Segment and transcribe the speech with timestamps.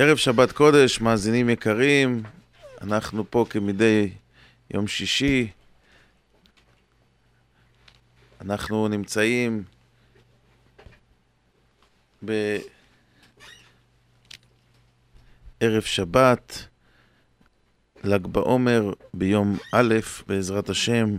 [0.00, 2.22] ערב שבת קודש, מאזינים יקרים,
[2.80, 4.10] אנחנו פה כמדי
[4.70, 5.50] יום שישי.
[8.40, 9.64] אנחנו נמצאים
[12.22, 12.42] בערב
[15.82, 16.66] שבת,
[18.04, 19.94] ל"ג בעומר, ביום א',
[20.26, 21.16] בעזרת השם.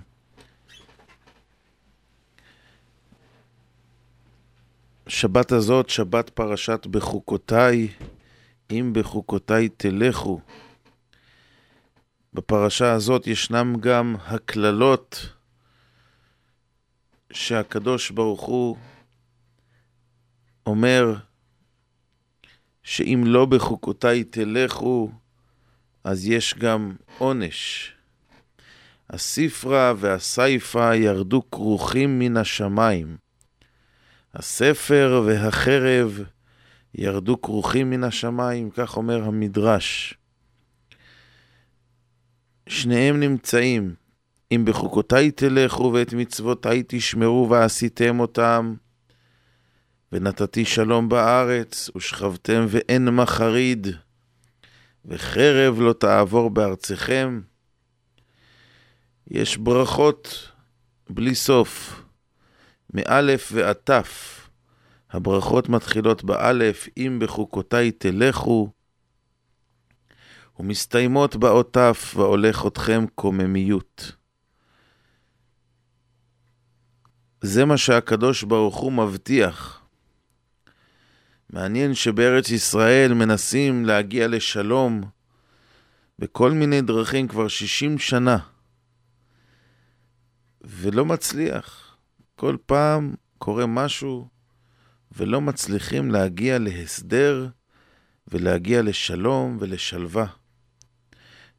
[5.08, 7.88] שבת הזאת, שבת פרשת בחוקותיי,
[8.72, 10.42] אם בחוקותיי תלכו.
[12.34, 15.30] בפרשה הזאת ישנם גם הקללות
[17.34, 18.78] שהקדוש ברוך הוא
[20.66, 21.16] אומר
[22.84, 25.12] שאם לא בחוקותיי תלכו,
[26.04, 27.92] אז יש גם עונש.
[29.10, 33.18] הספרה והסייפה ירדו כרוכים מן השמיים.
[34.34, 36.24] הספר והחרב
[36.96, 40.14] ירדו כרוכים מן השמיים, כך אומר המדרש.
[42.70, 43.96] שניהם נמצאים.
[44.52, 48.76] אם בחוקותיי תלכו ואת מצוותיי תשמרו ועשיתם אותם,
[50.12, 53.88] ונתתי שלום בארץ, ושכבתם ואין מחריד,
[55.06, 57.42] וחרב לא תעבור בארצכם.
[59.28, 60.52] יש ברכות
[61.10, 62.02] בלי סוף,
[62.94, 64.39] מאלף ועד תף.
[65.12, 68.72] הברכות מתחילות באלף, אם בחוקותיי תלכו,
[70.60, 74.12] ומסתיימות באות תף, והולך אתכם קוממיות.
[77.42, 79.82] זה מה שהקדוש ברוך הוא מבטיח.
[81.50, 85.02] מעניין שבארץ ישראל מנסים להגיע לשלום
[86.20, 88.38] בכל מיני דרכים כבר 60 שנה,
[90.62, 91.98] ולא מצליח.
[92.36, 94.28] כל פעם קורה משהו
[95.12, 97.48] ולא מצליחים להגיע להסדר
[98.28, 100.26] ולהגיע לשלום ולשלווה.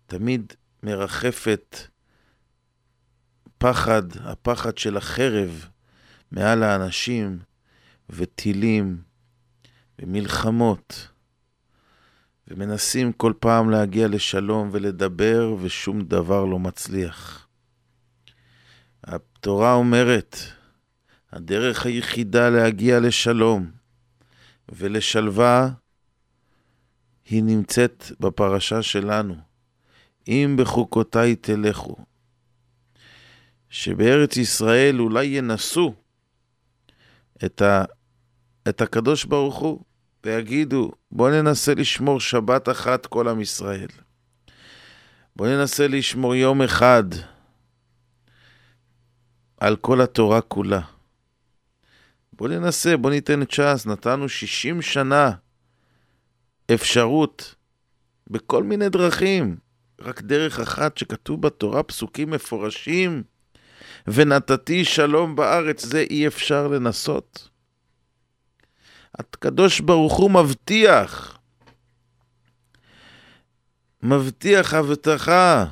[0.07, 1.77] תמיד מרחפת
[3.59, 5.69] פחד, הפחד של החרב
[6.33, 7.39] מעל האנשים,
[8.11, 9.03] וטילים,
[9.99, 11.09] ומלחמות,
[12.49, 17.47] ומנסים כל פעם להגיע לשלום ולדבר, ושום דבר לא מצליח.
[19.05, 20.37] התורה אומרת,
[21.33, 23.71] הדרך היחידה להגיע לשלום
[24.69, 25.71] ולשלווה
[27.25, 29.35] היא נמצאת בפרשה שלנו.
[30.29, 31.97] אם בחוקותיי תלכו.
[33.71, 35.95] שבארץ ישראל אולי ינסו
[37.45, 37.85] את, ה,
[38.69, 39.81] את הקדוש ברוך הוא
[40.25, 43.89] ויגידו, בוא ננסה לשמור שבת אחת כל עם ישראל.
[45.37, 47.05] בוא ננסה לשמור יום אחד
[49.61, 50.81] על כל התורה כולה.
[52.41, 55.31] בוא ננסה, בוא ניתן צ'אנס, נתנו 60 שנה
[56.75, 57.55] אפשרות
[58.31, 59.57] בכל מיני דרכים,
[60.01, 63.23] רק דרך אחת שכתוב בתורה פסוקים מפורשים,
[64.07, 67.49] ונתתי שלום בארץ, זה אי אפשר לנסות.
[69.15, 71.39] הקדוש ברוך הוא מבטיח,
[74.03, 75.67] מבטיח הבטחה,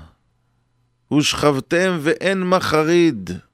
[1.12, 3.47] ושכבתם ואין מחריד.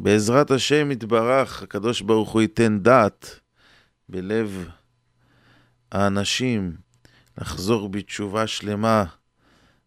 [0.00, 3.40] בעזרת השם יתברך, הקדוש ברוך הוא ייתן דעת
[4.08, 4.68] בלב
[5.92, 6.76] האנשים
[7.38, 9.04] לחזור בתשובה שלמה,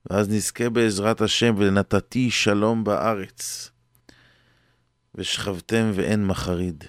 [0.10, 3.72] ואז נזכה בעזרת השם ולנתתי שלום בארץ,
[5.16, 6.84] ושכבתם ואין מחריד.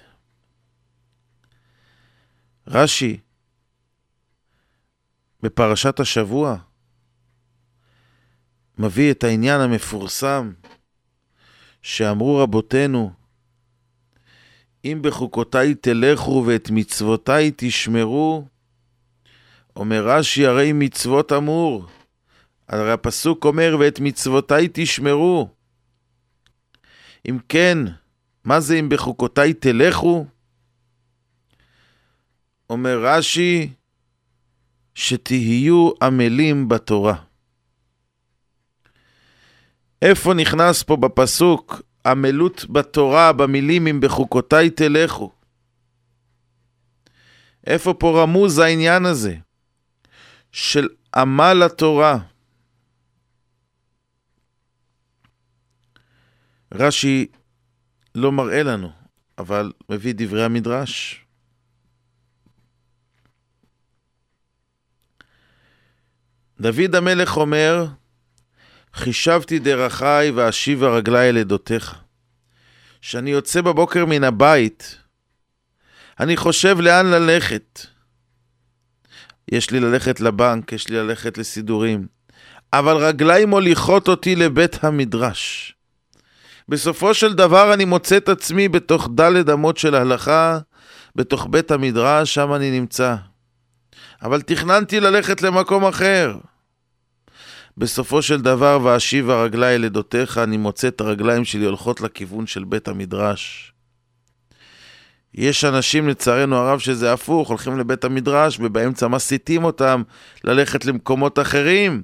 [2.66, 3.20] רש"י,
[5.42, 6.56] בפרשת השבוע,
[8.78, 10.52] מביא את העניין המפורסם
[11.82, 13.12] שאמרו רבותינו,
[14.84, 18.44] אם בחוקותיי תלכו ואת מצוותיי תשמרו,
[19.76, 21.86] אומר רש"י, הרי מצוות אמור.
[22.68, 25.48] הרי הפסוק אומר, ואת מצוותיי תשמרו.
[27.28, 27.78] אם כן,
[28.44, 30.26] מה זה אם בחוקותיי תלכו?
[32.70, 33.72] אומר רש"י,
[34.94, 37.14] שתהיו עמלים בתורה.
[40.02, 45.32] איפה נכנס פה בפסוק עמלות בתורה, במילים אם בחוקותיי תלכו?
[47.66, 49.36] איפה פה רמוז העניין הזה
[50.52, 52.18] של עמל התורה?
[56.74, 57.26] רש"י
[58.14, 58.90] לא מראה לנו,
[59.38, 61.24] אבל מביא דברי המדרש.
[66.60, 67.86] דוד המלך אומר,
[68.94, 71.94] חישבתי דרכי ואשיבה רגלי אל עדותיך.
[73.00, 74.98] כשאני יוצא בבוקר מן הבית,
[76.20, 77.80] אני חושב לאן ללכת.
[79.52, 82.06] יש לי ללכת לבנק, יש לי ללכת לסידורים,
[82.72, 85.74] אבל רגליים מוליכות אותי לבית המדרש.
[86.68, 90.58] בסופו של דבר אני מוצא את עצמי בתוך דלת אמות של הלכה,
[91.16, 93.14] בתוך בית המדרש, שם אני נמצא.
[94.22, 96.36] אבל תכננתי ללכת למקום אחר.
[97.76, 102.64] בסופו של דבר, ואשיב הרגלי אל עדותיך, אני מוצא את הרגליים שלי הולכות לכיוון של
[102.64, 103.72] בית המדרש.
[105.34, 110.02] יש אנשים, לצערנו הרב, שזה הפוך, הולכים לבית המדרש ובאמצע מסיתים אותם
[110.44, 112.02] ללכת למקומות אחרים.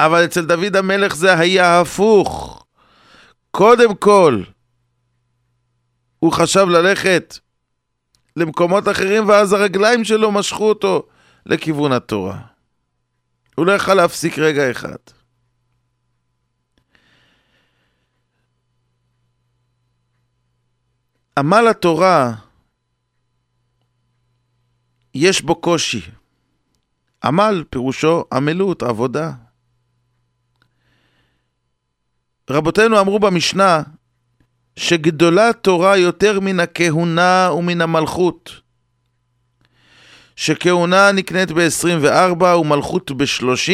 [0.00, 2.64] אבל אצל דוד המלך זה היה הפוך.
[3.50, 4.42] קודם כל,
[6.18, 7.38] הוא חשב ללכת
[8.36, 11.06] למקומות אחרים, ואז הרגליים שלו משכו אותו
[11.46, 12.55] לכיוון התורה.
[13.56, 14.96] הוא לא יכל להפסיק רגע אחד.
[21.38, 22.34] עמל התורה,
[25.14, 26.00] יש בו קושי.
[27.24, 29.32] עמל פירושו עמלות, עבודה.
[32.50, 33.82] רבותינו אמרו במשנה
[34.76, 38.65] שגדולה תורה יותר מן הכהונה ומן המלכות.
[40.36, 43.70] שכהונה נקנית ב-24 ומלכות ב-30,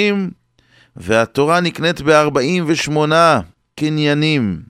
[0.96, 3.12] והתורה נקנית ב-48
[3.74, 4.62] קניינים.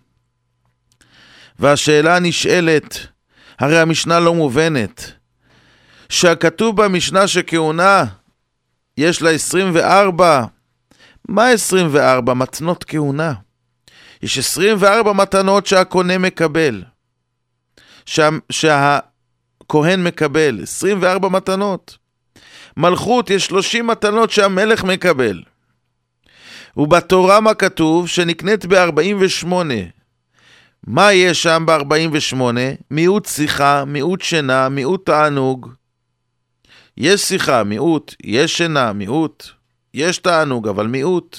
[1.58, 2.98] והשאלה הנשאלת,
[3.58, 5.12] הרי המשנה לא מובנת,
[6.08, 8.04] שהכתוב במשנה שכהונה
[8.98, 10.44] יש לה 24,
[11.28, 12.34] מה 24?
[12.34, 13.34] מתנות כהונה.
[14.22, 16.82] יש 24 מתנות שהקונה מקבל,
[18.50, 18.98] שה,
[19.72, 21.98] שהכהן מקבל, 24 מתנות.
[22.76, 25.42] מלכות, יש 30 מתנות שהמלך מקבל.
[26.76, 28.08] ובתורה מה כתוב?
[28.08, 29.46] שנקנית ב-48.
[30.86, 32.42] מה יש שם ב-48?
[32.90, 35.68] מיעוט שיחה, מיעוט שינה, מיעוט תענוג.
[36.96, 39.46] יש שיחה, מיעוט, יש שינה, מיעוט.
[39.94, 41.38] יש תענוג, אבל מיעוט.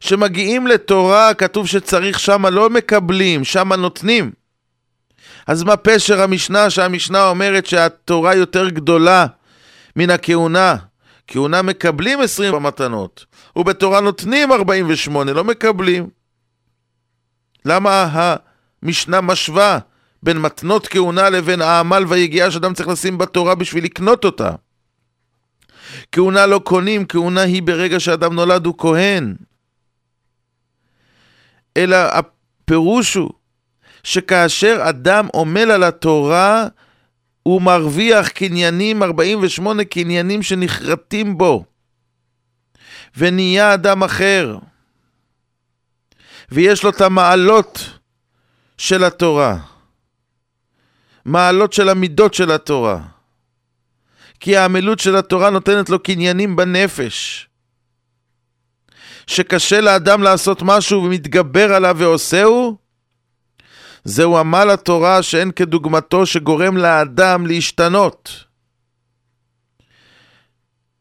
[0.00, 4.45] שמגיעים לתורה, כתוב שצריך שמה לא מקבלים, שמה נותנים.
[5.46, 9.26] אז מה פשר המשנה, שהמשנה אומרת שהתורה יותר גדולה
[9.96, 10.76] מן הכהונה?
[11.26, 13.24] כהונה מקבלים 20 במתנות,
[13.56, 16.08] ובתורה נותנים 48, לא מקבלים.
[17.64, 18.08] למה
[18.82, 19.78] המשנה משווה
[20.22, 24.50] בין מתנות כהונה לבין העמל והיגיעה שאדם צריך לשים בתורה בשביל לקנות אותה?
[26.12, 29.34] כהונה לא קונים, כהונה היא ברגע שאדם נולד הוא כהן.
[31.76, 33.30] אלא הפירוש הוא
[34.06, 36.66] שכאשר אדם עמל על התורה,
[37.42, 41.64] הוא מרוויח קניינים, 48 קניינים שנחרטים בו,
[43.16, 44.58] ונהיה אדם אחר.
[46.52, 47.90] ויש לו את המעלות
[48.78, 49.58] של התורה,
[51.24, 53.02] מעלות של המידות של התורה.
[54.40, 57.48] כי העמלות של התורה נותנת לו קניינים בנפש.
[59.26, 62.85] שקשה לאדם לעשות משהו ומתגבר עליו ועושהו,
[64.08, 68.44] זהו עמל התורה שאין כדוגמתו שגורם לאדם להשתנות.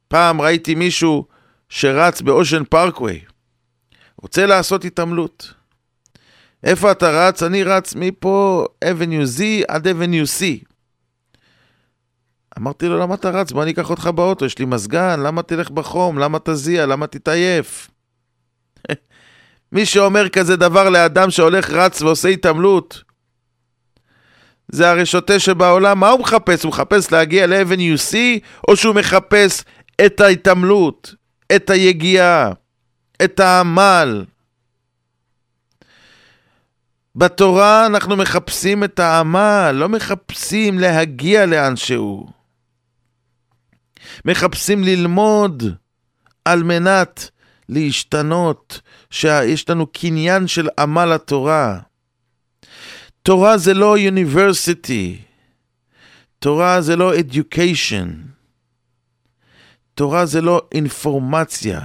[0.08, 1.26] פעם ראיתי מישהו
[1.70, 3.22] שרץ באושן פארקווי,
[4.22, 5.54] רוצה לעשות התעמלות.
[6.64, 7.44] איפה אתה רץ?
[7.44, 10.66] אני רץ מפה אבניו Z עד אבניו C.
[12.58, 13.52] אמרתי לו, למה אתה רץ?
[13.52, 16.20] בוא אני אקח אותך באוטו, יש לי מזגן, למה תלך בחום?
[16.20, 16.86] למה תזיע?
[16.86, 17.90] למה תתעייף?
[19.72, 23.04] מי שאומר כזה דבר לאדם שהולך, רץ ועושה התעמלות,
[24.68, 26.64] זה הרי שוטה שבעולם, מה הוא מחפש?
[26.64, 28.16] הוא מחפש להגיע לאבן UC,
[28.68, 29.64] או שהוא מחפש
[30.06, 31.16] את ההתעמלות,
[31.56, 32.52] את היגיעה,
[33.24, 34.26] את העמל?
[37.16, 42.30] בתורה אנחנו מחפשים את העמל, לא מחפשים להגיע לאן שהוא.
[44.26, 45.64] מחפשים ללמוד
[46.46, 47.30] על מנת
[47.70, 51.80] להשתנות, שיש לנו קניין של עמל התורה.
[53.24, 55.22] תורה זה לא יוניברסיטי,
[56.40, 58.08] תורה זה לא education,
[59.94, 61.82] תורה זה לא אינפורמציה.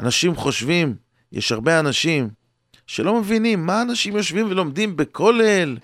[0.00, 0.94] אנשים חושבים,
[1.32, 2.30] יש הרבה אנשים
[2.86, 5.76] שלא מבינים מה אנשים יושבים ולומדים בכולל.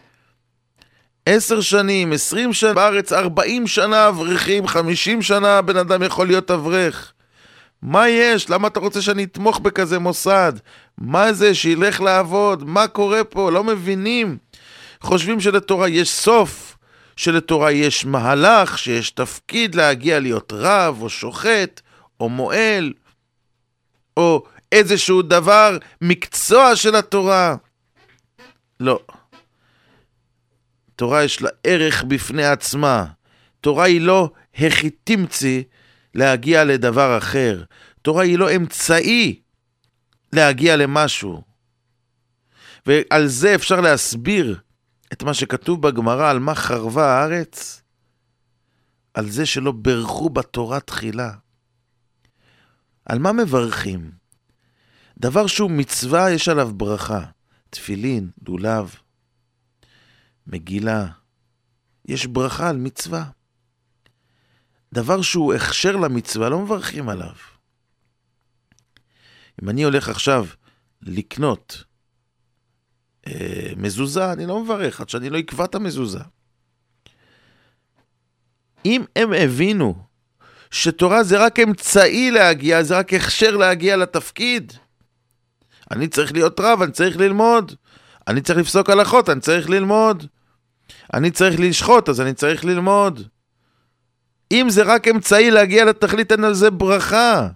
[1.26, 7.12] עשר שנים, עשרים שנה בארץ, ארבעים שנה אברכים, חמישים שנה בן אדם יכול להיות אברך.
[7.82, 8.50] מה יש?
[8.50, 10.52] למה אתה רוצה שאני אתמוך בכזה מוסד?
[10.98, 11.54] מה זה?
[11.54, 12.64] שילך לעבוד?
[12.64, 13.50] מה קורה פה?
[13.50, 14.38] לא מבינים.
[15.00, 16.78] חושבים שלתורה יש סוף,
[17.16, 21.80] שלתורה יש מהלך, שיש תפקיד להגיע להיות רב, או שוחט,
[22.20, 22.92] או מועל,
[24.16, 27.56] או איזשהו דבר, מקצוע של התורה.
[28.80, 29.00] לא.
[30.96, 33.04] תורה יש לה ערך בפני עצמה.
[33.60, 35.62] תורה היא לא הכי תמצי
[36.16, 37.64] להגיע לדבר אחר.
[38.02, 39.40] תורה היא לא אמצעי
[40.32, 41.42] להגיע למשהו.
[42.86, 44.60] ועל זה אפשר להסביר
[45.12, 47.82] את מה שכתוב בגמרא על מה חרבה הארץ,
[49.14, 51.32] על זה שלא ברכו בתורה תחילה.
[53.04, 54.10] על מה מברכים?
[55.18, 57.24] דבר שהוא מצווה, יש עליו ברכה.
[57.70, 58.94] תפילין, לולב,
[60.46, 61.06] מגילה.
[62.08, 63.24] יש ברכה על מצווה.
[64.96, 67.34] דבר שהוא הכשר למצווה, לא מברכים עליו.
[69.62, 70.46] אם אני הולך עכשיו
[71.02, 71.84] לקנות
[73.26, 76.20] אה, מזוזה, אני לא מברך עד שאני לא אקבע את המזוזה.
[78.84, 79.94] אם הם הבינו
[80.70, 84.72] שתורה זה רק אמצעי להגיע, זה רק הכשר להגיע לתפקיד,
[85.90, 87.72] אני צריך להיות רב, אני צריך ללמוד.
[88.28, 90.26] אני צריך לפסוק הלכות, אני צריך ללמוד.
[91.14, 93.28] אני צריך לשחוט, אז אני צריך ללמוד.
[94.52, 97.48] אם זה רק אמצעי להגיע לתכלית, אין על זה ברכה.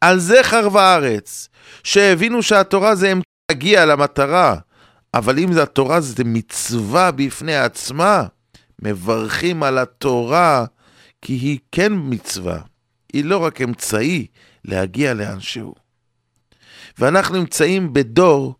[0.00, 1.48] על זה חרבה הארץ,
[1.84, 4.56] שהבינו שהתורה זה אמצעי להגיע למטרה,
[5.14, 8.24] אבל אם התורה זה מצווה בפני עצמה,
[8.82, 10.64] מברכים על התורה,
[11.22, 12.58] כי היא כן מצווה,
[13.12, 14.26] היא לא רק אמצעי
[14.64, 15.74] להגיע לאנשהו.
[16.98, 18.54] ואנחנו נמצאים בדור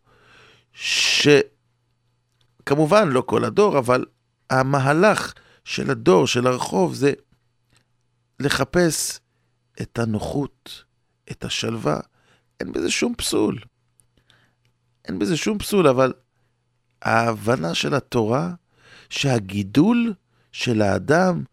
[2.62, 4.04] שכמובן לא כל הדור, אבל
[4.50, 5.32] המהלך
[5.64, 7.12] של הדור, של הרחוב, זה
[8.40, 9.21] לחפש
[9.83, 10.85] את הנוחות,
[11.30, 12.00] את השלווה.
[12.61, 13.59] אין בזה שום פסול.
[15.04, 16.12] אין בזה שום פסול, אבל
[17.02, 18.54] ההבנה של התורה,
[19.11, 20.14] שהגידול
[20.52, 21.44] של האדם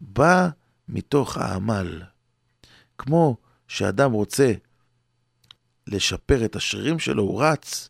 [0.00, 0.48] בא
[0.88, 2.02] מתוך העמל.
[2.98, 3.36] כמו
[3.68, 4.52] שאדם רוצה
[5.86, 7.88] לשפר את השרירים שלו, הוא רץ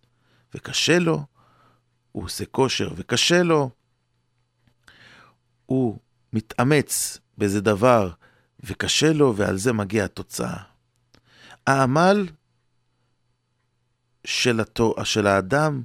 [0.55, 1.25] וקשה לו,
[2.13, 3.71] הוא עושה כושר וקשה לו,
[5.69, 5.99] הוא
[6.33, 8.11] מתאמץ באיזה דבר
[8.61, 10.63] וקשה לו, ועל זה מגיעה התוצאה.
[11.67, 12.29] העמל
[14.25, 15.83] של, התור, של האדם,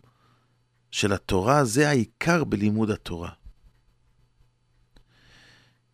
[0.91, 3.29] של התורה, זה העיקר בלימוד התורה.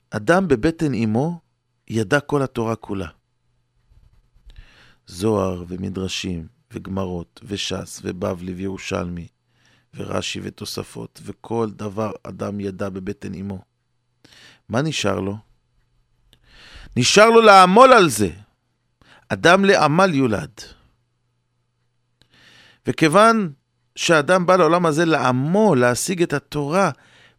[0.09, 1.39] אדם בבטן אמו
[1.87, 3.09] ידע כל התורה כולה.
[5.07, 9.27] זוהר ומדרשים וגמרות וש"ס ובבלי וירושלמי
[9.93, 13.68] ורש"י ותוספות וכל דבר אדם ידע בבטן אמו.
[14.69, 15.37] מה נשאר לו?
[16.97, 18.29] נשאר לו לעמול על זה.
[19.29, 20.51] אדם לעמל יולד.
[22.87, 23.53] וכיוון
[23.95, 26.91] שאדם בא לעולם הזה לעמול, להשיג את התורה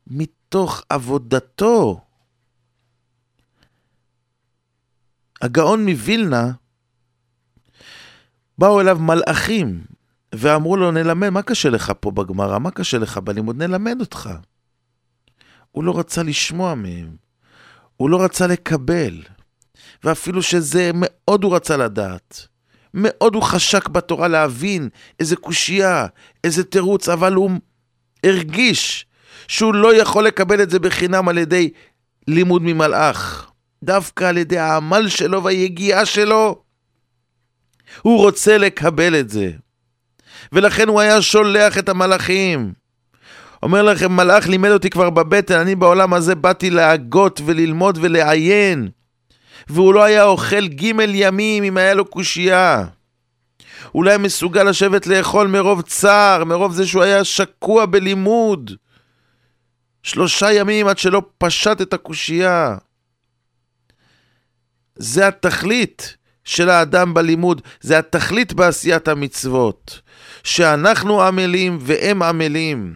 [0.07, 2.01] מתוך עבודתו,
[5.41, 6.53] הגאון מווילנה
[8.59, 9.85] באו אליו מלאכים
[10.35, 12.59] ואמרו לו, נלמד, מה קשה לך פה בגמרא?
[12.59, 13.63] מה קשה לך בלימוד?
[13.63, 14.31] נלמד אותך.
[15.73, 17.17] הוא לא רצה לשמוע מהם,
[17.97, 19.23] הוא לא רצה לקבל,
[20.05, 22.47] ואפילו שזה מאוד הוא רצה לדעת.
[22.95, 24.89] מאוד הוא חשק בתורה להבין
[25.21, 26.07] איזה קושייה,
[26.45, 27.51] איזה תירוץ, אבל הוא
[28.25, 29.07] הרגיש
[29.49, 31.71] שהוא לא יכול לקבל את זה בחינם על ידי
[32.29, 33.51] לימוד ממלאך.
[33.83, 36.63] דווקא על ידי העמל שלו והיגיעה שלו,
[38.03, 39.51] הוא רוצה לקבל את זה.
[40.53, 42.73] ולכן הוא היה שולח את המלאכים.
[43.63, 48.89] אומר לכם, מלאך לימד אותי כבר בבטן, אני בעולם הזה באתי להגות וללמוד ולעיין.
[49.69, 52.85] והוא לא היה אוכל ג' ימים אם היה לו קושייה.
[53.95, 58.71] היה מסוגל לשבת לאכול מרוב צער, מרוב זה שהוא היה שקוע בלימוד.
[60.03, 62.77] שלושה ימים עד שלא פשט את הקושייה.
[64.97, 66.17] זה התכלית.
[66.45, 70.01] של האדם בלימוד, זה התכלית בעשיית המצוות.
[70.45, 72.95] שאנחנו עמלים והם עמלים.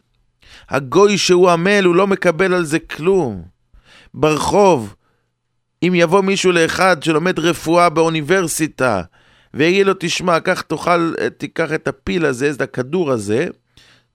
[0.68, 3.42] הגוי שהוא עמל, הוא לא מקבל על זה כלום.
[4.14, 4.94] ברחוב,
[5.82, 9.02] אם יבוא מישהו לאחד שלומד רפואה באוניברסיטה,
[9.54, 13.46] ויגיד לו, תשמע, קח תאכל, תיקח את הפיל הזה, את הכדור הזה,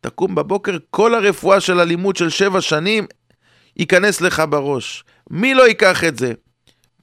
[0.01, 3.05] תקום בבוקר, כל הרפואה של הלימוד של שבע שנים
[3.77, 5.03] ייכנס לך בראש.
[5.29, 6.33] מי לא ייקח את זה?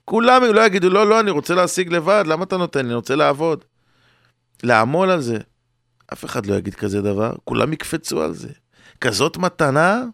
[0.05, 2.87] כולם לא יגידו, לא, לא, אני רוצה להשיג לבד, למה אתה נותן לי?
[2.87, 3.65] אני רוצה לעבוד.
[4.63, 5.39] לעמול על זה.
[6.13, 8.49] אף אחד לא יגיד כזה דבר, כולם יקפצו על זה.
[9.01, 10.05] כזאת מתנה?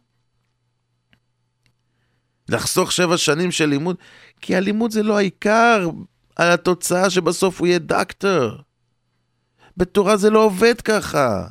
[2.48, 3.96] לחסוך שבע שנים של לימוד?
[4.40, 5.88] כי הלימוד זה לא העיקר,
[6.36, 8.50] על התוצאה שבסוף הוא יהיה דקטור.
[9.76, 11.46] בתורה זה לא עובד ככה.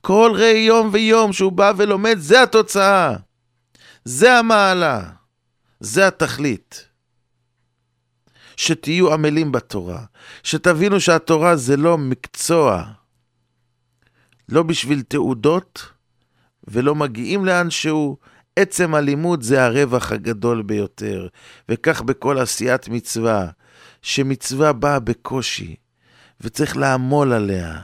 [0.00, 3.16] כל ראי יום ויום שהוא בא ולומד, זה התוצאה.
[4.04, 5.10] זה המעלה.
[5.80, 6.88] זה התכלית.
[8.56, 10.04] שתהיו עמלים בתורה,
[10.42, 12.84] שתבינו שהתורה זה לא מקצוע,
[14.48, 15.92] לא בשביל תעודות
[16.68, 18.16] ולא מגיעים לאן שהוא,
[18.56, 21.28] עצם הלימוד זה הרווח הגדול ביותר.
[21.68, 23.50] וכך בכל עשיית מצווה,
[24.02, 25.76] שמצווה באה בקושי,
[26.40, 27.80] וצריך לעמול עליה.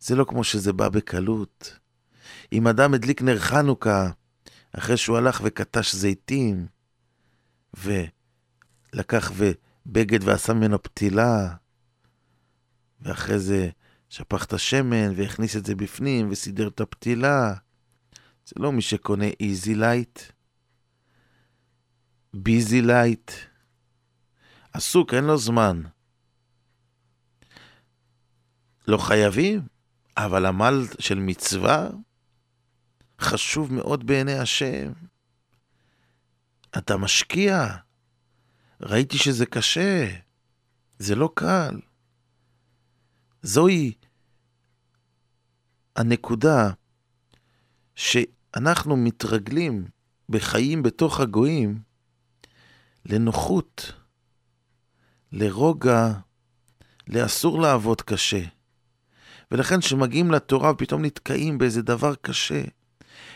[0.00, 1.78] זה לא כמו שזה בא בקלות.
[2.52, 4.10] אם אדם הדליק נר חנוכה,
[4.72, 6.66] אחרי שהוא הלך וכתש זיתים,
[7.74, 9.32] ולקח
[9.86, 11.54] בגד ועשה ממנו פתילה,
[13.00, 13.68] ואחרי זה
[14.08, 17.54] שפך את השמן והכניס את זה בפנים וסידר את הפתילה.
[18.46, 20.20] זה לא מי שקונה easy light,
[22.34, 23.30] busy light.
[24.72, 25.82] עסוק, אין לו זמן.
[28.88, 29.60] לא חייבים,
[30.16, 31.88] אבל עמל של מצווה
[33.20, 34.92] חשוב מאוד בעיני השם.
[36.78, 37.76] אתה משקיע.
[38.80, 40.08] ראיתי שזה קשה,
[40.98, 41.80] זה לא קל.
[43.42, 43.92] זוהי
[45.96, 46.70] הנקודה
[47.94, 49.84] שאנחנו מתרגלים
[50.28, 51.78] בחיים בתוך הגויים
[53.06, 53.92] לנוחות,
[55.32, 56.12] לרוגע,
[57.08, 58.42] לאסור לעבוד קשה.
[59.50, 62.62] ולכן כשמגיעים לתורה ופתאום נתקעים באיזה דבר קשה,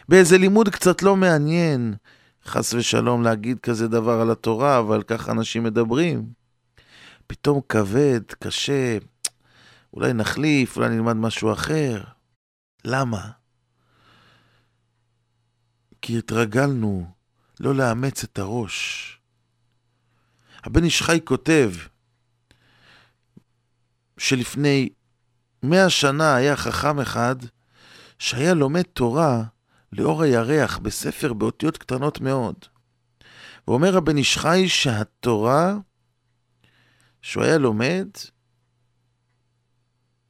[0.09, 1.95] באיזה לימוד קצת לא מעניין,
[2.45, 6.27] חס ושלום להגיד כזה דבר על התורה, אבל ככה אנשים מדברים.
[7.27, 8.99] פתאום כבד, קשה,
[9.93, 12.05] אולי נחליף, אולי נלמד משהו אחר.
[12.85, 13.31] למה?
[16.03, 17.11] כי התרגלנו
[17.61, 19.09] לא לאמץ את הראש.
[20.65, 21.73] הבן איש חי כותב
[24.19, 24.89] שלפני
[25.63, 27.37] מאה שנה היה חכם אחד
[28.19, 29.43] שהיה לומד תורה
[29.93, 32.55] לאור הירח בספר באותיות קטנות מאוד.
[33.69, 35.75] ואומר הבן איש חי שהתורה
[37.23, 38.09] שהוא היה לומד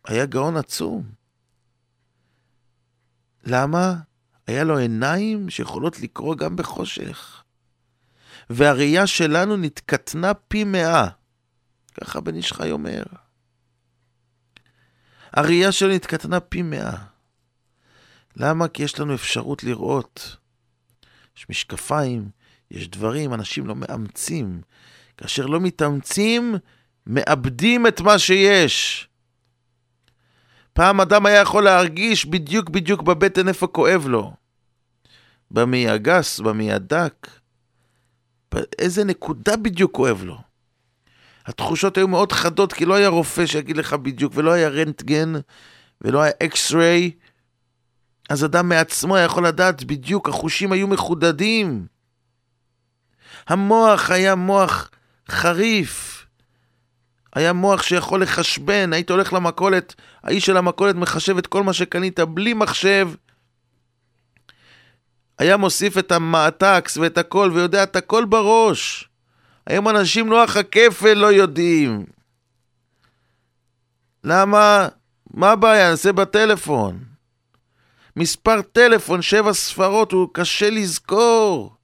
[0.04, 1.04] היה גאון עצום.
[3.44, 3.94] למה?
[4.46, 7.42] היה לו עיניים שיכולות לקרוא גם בחושך.
[8.50, 11.08] והראייה שלנו נתקטנה פי מאה.
[12.00, 13.02] ככה בן איש חי אומר.
[15.32, 16.96] הראייה שלו נתקטנה פי מאה.
[18.36, 18.68] למה?
[18.68, 20.36] כי יש לנו אפשרות לראות.
[21.36, 22.30] יש משקפיים,
[22.70, 24.60] יש דברים, אנשים לא מאמצים.
[25.16, 26.54] כאשר לא מתאמצים,
[27.06, 29.08] מאבדים את מה שיש.
[30.72, 34.32] פעם אדם היה יכול להרגיש בדיוק בדיוק בבטן איפה כואב לו.
[35.50, 37.28] במעי הגס, במעי הדק.
[38.78, 40.38] איזה נקודה בדיוק כואב לו.
[41.46, 45.32] התחושות היו מאוד חדות, כי לא היה רופא שיגיד לך בדיוק, ולא היה רנטגן,
[46.00, 47.10] ולא היה אקס-ריי.
[48.30, 51.86] אז אדם מעצמו יכול לדעת בדיוק, החושים היו מחודדים.
[53.48, 54.90] המוח היה מוח
[55.30, 56.11] חריף.
[57.34, 62.20] היה מוח שיכול לחשבן, היית הולך למכולת, האיש של המכולת מחשב את כל מה שקנית
[62.20, 63.08] בלי מחשב.
[65.38, 69.08] היה מוסיף את המעתקס ואת הכל, ויודע את הכל בראש.
[69.66, 72.06] היום אנשים לוח הכפל לא יודעים.
[74.24, 74.88] למה?
[75.34, 75.90] מה הבעיה?
[75.90, 77.04] נעשה בטלפון.
[78.16, 81.76] מספר טלפון, שבע ספרות, הוא קשה לזכור.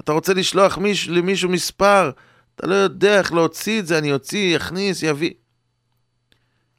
[0.00, 2.10] אתה רוצה לשלוח מיש, למישהו מספר,
[2.56, 5.30] אתה לא יודע איך להוציא את זה, אני אוציא, אכניס, יביא.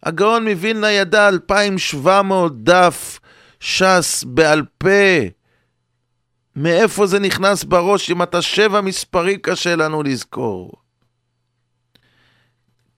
[0.03, 3.19] הגאון מווילנה ידע 2,700 דף
[3.59, 5.27] ש"ס בעל פה.
[6.55, 8.11] מאיפה זה נכנס בראש?
[8.11, 10.71] אם אתה שבע מספרים קשה לנו לזכור.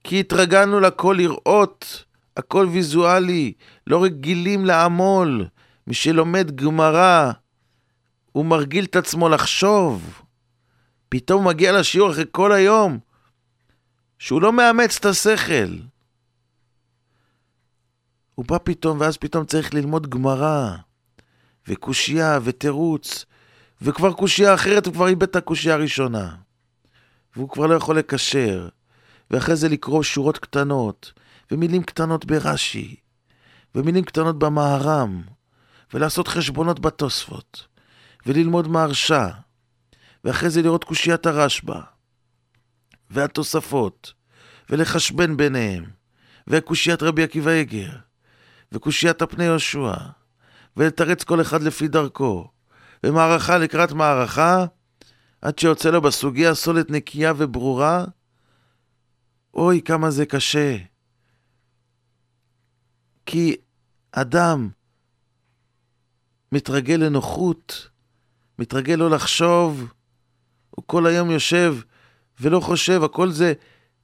[0.03, 2.05] כי התרגלנו לכל לראות,
[2.37, 3.53] הכל ויזואלי,
[3.87, 5.45] לא רגילים לעמול.
[5.87, 7.31] מי שלומד גמרא,
[8.31, 10.21] הוא מרגיל את עצמו לחשוב.
[11.09, 12.99] פתאום מגיע לשיעור אחרי כל היום,
[14.19, 15.77] שהוא לא מאמץ את השכל.
[18.35, 20.75] הוא בא פתאום, ואז פתאום צריך ללמוד גמרא,
[21.67, 23.25] וקושייה, ותירוץ,
[23.81, 26.35] וכבר קושייה אחרת, הוא כבר איבד את הקושייה הראשונה.
[27.35, 28.69] והוא כבר לא יכול לקשר,
[29.31, 31.13] ואחרי זה לקרוא שורות קטנות,
[31.51, 32.95] ומילים קטנות ברש"י,
[33.75, 35.21] ומילים קטנות במהר"ם,
[35.93, 37.67] ולעשות חשבונות בתוספות,
[38.25, 39.29] וללמוד מהרש"א.
[40.23, 41.79] ואחרי זה לראות קושיית הרשב"א,
[43.09, 44.13] והתוספות,
[44.69, 45.85] ולחשבן ביניהם,
[46.47, 47.91] וקושיית רבי עקיבא יגר,
[48.71, 49.93] וקושיית הפני יהושע,
[50.77, 52.51] ולתרץ כל אחד לפי דרכו,
[53.03, 54.65] ומערכה לקראת מערכה,
[55.41, 58.05] עד שיוצא לו בסוגיה סולת נקייה וברורה,
[59.53, 60.77] אוי, כמה זה קשה.
[63.25, 63.55] כי
[64.11, 64.69] אדם
[66.51, 67.89] מתרגל לנוחות,
[68.59, 69.93] מתרגל לא לחשוב,
[70.79, 71.75] הוא כל היום יושב
[72.39, 73.53] ולא חושב, הכל זה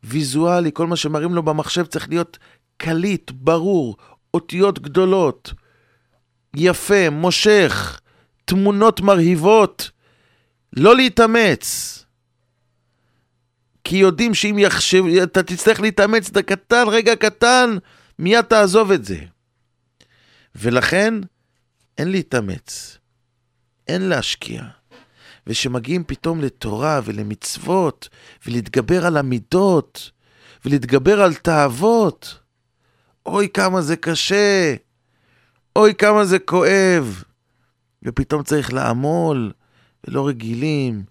[0.03, 2.37] ויזואלי, כל מה שמראים לו במחשב צריך להיות
[2.77, 3.97] קליט, ברור,
[4.33, 5.53] אותיות גדולות.
[6.55, 7.99] יפה, מושך,
[8.45, 9.91] תמונות מרהיבות,
[10.73, 12.05] לא להתאמץ.
[13.83, 17.77] כי יודעים שאם יחשב, אתה תצטרך להתאמץ הקטן, רגע קטן,
[18.19, 19.19] מיד תעזוב את זה.
[20.55, 21.13] ולכן,
[21.97, 22.97] אין להתאמץ,
[23.87, 24.63] אין להשקיע.
[25.47, 28.09] וכשמגיעים פתאום לתורה ולמצוות,
[28.47, 30.11] ולהתגבר על המידות,
[30.65, 32.39] ולהתגבר על תאוות,
[33.25, 34.75] אוי כמה זה קשה,
[35.75, 37.23] אוי כמה זה כואב.
[38.03, 39.51] ופתאום צריך לעמול,
[40.07, 41.03] ולא רגילים,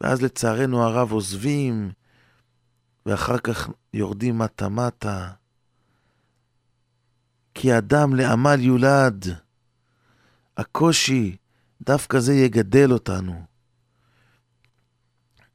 [0.00, 1.90] ואז לצערנו הרב עוזבים,
[3.06, 5.30] ואחר כך יורדים מטה-מטה.
[7.54, 9.26] כי אדם לעמל יולד.
[10.56, 11.36] הקושי,
[11.82, 13.51] דווקא זה יגדל אותנו.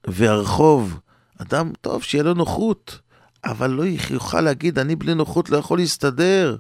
[0.08, 1.00] והרחוב,
[1.38, 3.00] אדם טוב, שיהיה לו נוחות,
[3.46, 6.58] אבל לא יוכל להגיד, אני בלי נוחות לא יכול להסתדר.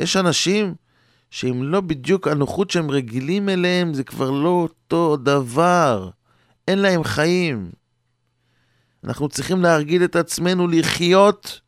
[0.00, 0.74] יש אנשים
[1.30, 6.10] שאם לא בדיוק הנוחות שהם רגילים אליהם, זה כבר לא אותו דבר.
[6.68, 7.70] אין להם חיים.
[9.04, 11.60] אנחנו צריכים להרגיל את עצמנו לחיות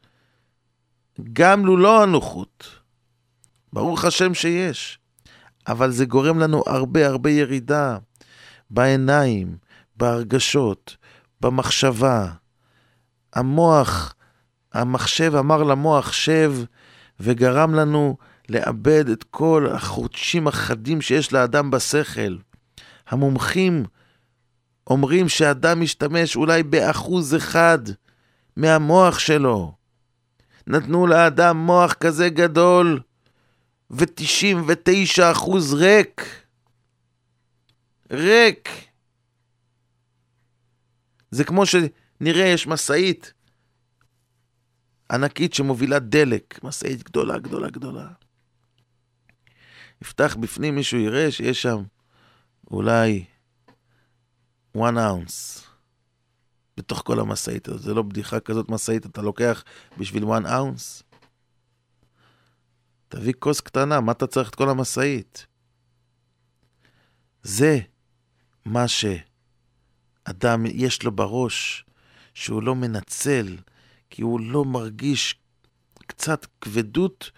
[1.32, 2.64] גם לולא הנוחות.
[3.72, 4.98] ברוך השם שיש.
[5.68, 7.98] אבל זה גורם לנו הרבה הרבה ירידה
[8.70, 9.56] בעיניים,
[9.98, 10.96] בהרגשות,
[11.40, 12.26] במחשבה.
[13.32, 14.14] המוח,
[14.72, 16.52] המחשב אמר למוח שב,
[17.20, 18.16] וגרם לנו
[18.48, 22.37] לאבד את כל החודשים החדים שיש לאדם בשכל.
[23.08, 23.84] המומחים
[24.87, 27.78] אומרים שאדם משתמש אולי באחוז אחד
[28.56, 29.74] מהמוח שלו.
[30.66, 33.00] נתנו לאדם מוח כזה גדול,
[33.90, 36.44] ו-99 אחוז ריק.
[38.11, 38.88] ריק.
[41.30, 43.32] זה כמו שנראה, יש משאית
[45.10, 48.08] ענקית שמובילה דלק, משאית גדולה, גדולה, גדולה.
[50.02, 51.82] יפתח בפנים, מישהו יראה שיש שם
[52.70, 53.24] אולי
[54.76, 55.60] one ounce
[56.76, 57.82] בתוך כל המשאית הזאת.
[57.82, 59.64] זה לא בדיחה כזאת משאית, אתה לוקח
[59.98, 61.02] בשביל one ounce?
[63.08, 65.46] תביא כוס קטנה, מה אתה צריך את כל המשאית?
[67.42, 67.78] זה
[68.64, 68.88] מה
[70.28, 71.84] שאדם יש לו בראש,
[72.34, 73.56] שהוא לא מנצל,
[74.10, 75.34] כי הוא לא מרגיש
[76.06, 77.30] קצת כבדות,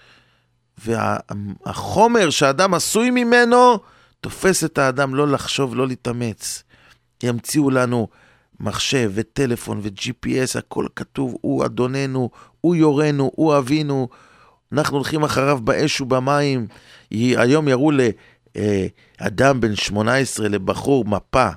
[0.78, 3.78] והחומר שהאדם עשוי ממנו,
[4.20, 6.62] תופס את האדם לא לחשוב, לא להתאמץ.
[7.22, 8.08] ימציאו לנו
[8.60, 14.08] מחשב וטלפון ו-GPS, הכל כתוב, הוא אדוננו, הוא יורנו, הוא אבינו,
[14.72, 16.66] אנחנו הולכים אחריו באש ובמים.
[17.10, 17.90] היום יראו
[19.20, 21.48] לאדם בן 18, לבחור, מפה.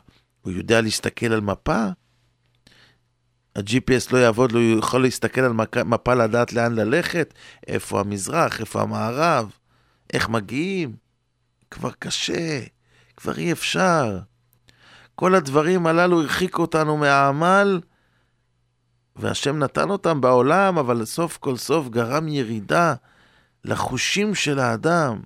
[0.43, 1.85] הוא יודע להסתכל על מפה?
[3.55, 5.53] ה-GPS לא יעבוד, לא יכול להסתכל על
[5.85, 7.33] מפה לדעת לאן ללכת,
[7.67, 9.51] איפה המזרח, איפה המערב,
[10.13, 10.95] איך מגיעים.
[11.71, 12.59] כבר קשה,
[13.17, 14.19] כבר אי אפשר.
[15.15, 17.81] כל הדברים הללו הרחיקו אותנו מהעמל,
[19.15, 22.93] והשם נתן אותם בעולם, אבל סוף כל סוף גרם ירידה
[23.65, 25.21] לחושים של האדם.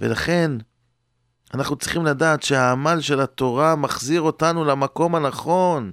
[0.00, 0.50] ולכן,
[1.54, 5.92] אנחנו צריכים לדעת שהעמל של התורה מחזיר אותנו למקום הנכון.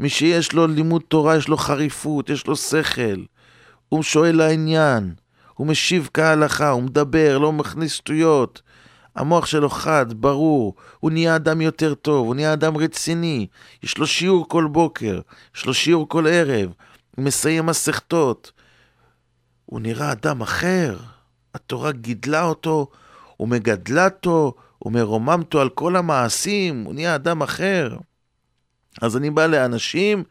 [0.00, 3.24] מי שיש לו לימוד תורה, יש לו חריפות, יש לו שכל.
[3.88, 5.14] הוא שואל לעניין,
[5.54, 8.62] הוא משיב כהלכה, הוא מדבר, לא מכניס שטויות.
[9.16, 13.46] המוח שלו חד, ברור, הוא נהיה אדם יותר טוב, הוא נהיה אדם רציני,
[13.82, 15.20] יש לו שיעור כל בוקר,
[15.56, 16.72] יש לו שיעור כל ערב,
[17.16, 18.52] הוא מסיים מסכתות.
[19.66, 20.96] הוא נראה אדם אחר,
[21.54, 22.86] התורה גידלה אותו,
[23.40, 27.96] ומגדלתו, ומרוממתו על כל המעשים, הוא נהיה אדם אחר.
[29.02, 30.24] אז אני בא לאנשים,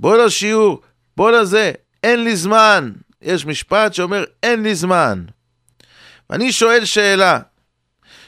[0.00, 0.80] בוא לשיעור,
[1.16, 2.92] בוא לזה, אין לי זמן.
[3.22, 5.24] יש משפט שאומר, אין לי זמן.
[6.30, 7.40] ואני שואל שאלה,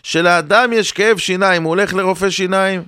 [0.03, 2.83] שלאדם יש כאב שיניים, הוא הולך לרופא שיניים?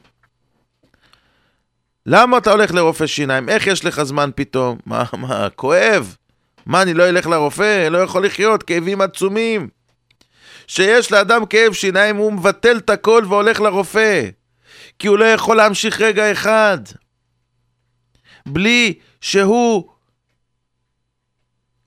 [2.06, 3.48] למה אתה הולך לרופא שיניים?
[3.48, 4.78] איך יש לך זמן פתאום?
[4.86, 6.16] מה, מה, כואב?
[6.66, 7.88] מה, אני לא אלך לרופא?
[7.88, 9.68] לא יכול לחיות, כאבים עצומים.
[10.66, 14.28] שיש לאדם כאב שיניים, הוא מבטל את הכל והולך לרופא.
[14.98, 16.78] כי הוא לא יכול להמשיך רגע אחד.
[18.46, 19.90] בלי שהוא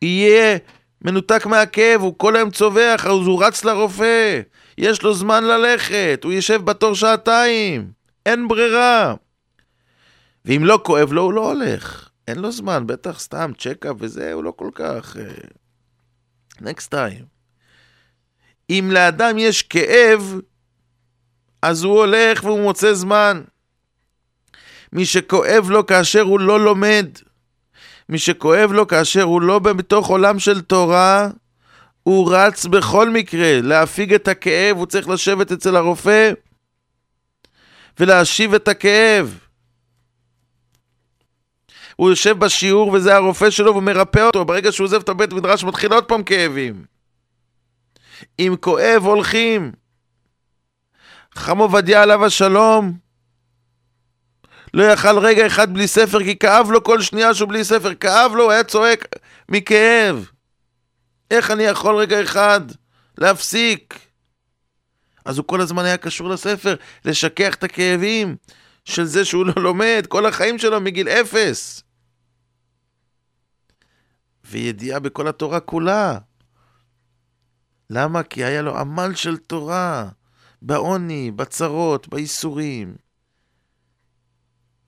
[0.01, 0.57] יהיה
[1.01, 4.41] מנותק מהכאב, הוא כל היום צווח, אז הוא רץ לרופא.
[4.77, 7.91] יש לו זמן ללכת, הוא יושב בתור שעתיים,
[8.25, 9.15] אין ברירה.
[10.45, 12.09] ואם לא כואב לו, הוא לא הולך.
[12.27, 15.17] אין לו זמן, בטח סתם checkup וזה, הוא לא כל כך...
[16.61, 17.38] next uh, time.
[18.69, 20.39] אם לאדם יש כאב,
[21.61, 23.41] אז הוא הולך והוא מוצא זמן.
[24.93, 27.07] מי שכואב לו כאשר הוא לא לומד,
[28.09, 31.29] מי שכואב לו כאשר הוא לא בתוך עולם של תורה,
[32.03, 36.31] הוא רץ בכל מקרה להפיג את הכאב, הוא צריך לשבת אצל הרופא
[37.99, 39.39] ולהשיב את הכאב.
[41.95, 45.63] הוא יושב בשיעור וזה הרופא שלו והוא מרפא אותו, ברגע שהוא עוזב את הבית מדרש
[45.63, 46.83] מתחיל עוד פעם כאבים.
[48.39, 49.71] אם כואב הולכים.
[51.35, 52.97] חם עובדיה עליו השלום
[54.73, 58.31] לא יכל רגע אחד בלי ספר כי כאב לו כל שנייה שהוא בלי ספר, כאב
[58.35, 59.05] לו, הוא היה צועק
[59.49, 60.29] מכאב.
[61.31, 62.61] איך אני יכול רגע אחד
[63.17, 63.99] להפסיק?
[65.25, 68.35] אז הוא כל הזמן היה קשור לספר, לשכך את הכאבים
[68.85, 71.83] של זה שהוא לא לומד כל החיים שלו מגיל אפס.
[74.45, 76.17] וידיעה בכל התורה כולה.
[77.89, 78.23] למה?
[78.23, 80.09] כי היה לו עמל של תורה,
[80.61, 82.95] בעוני, בצרות, בייסורים.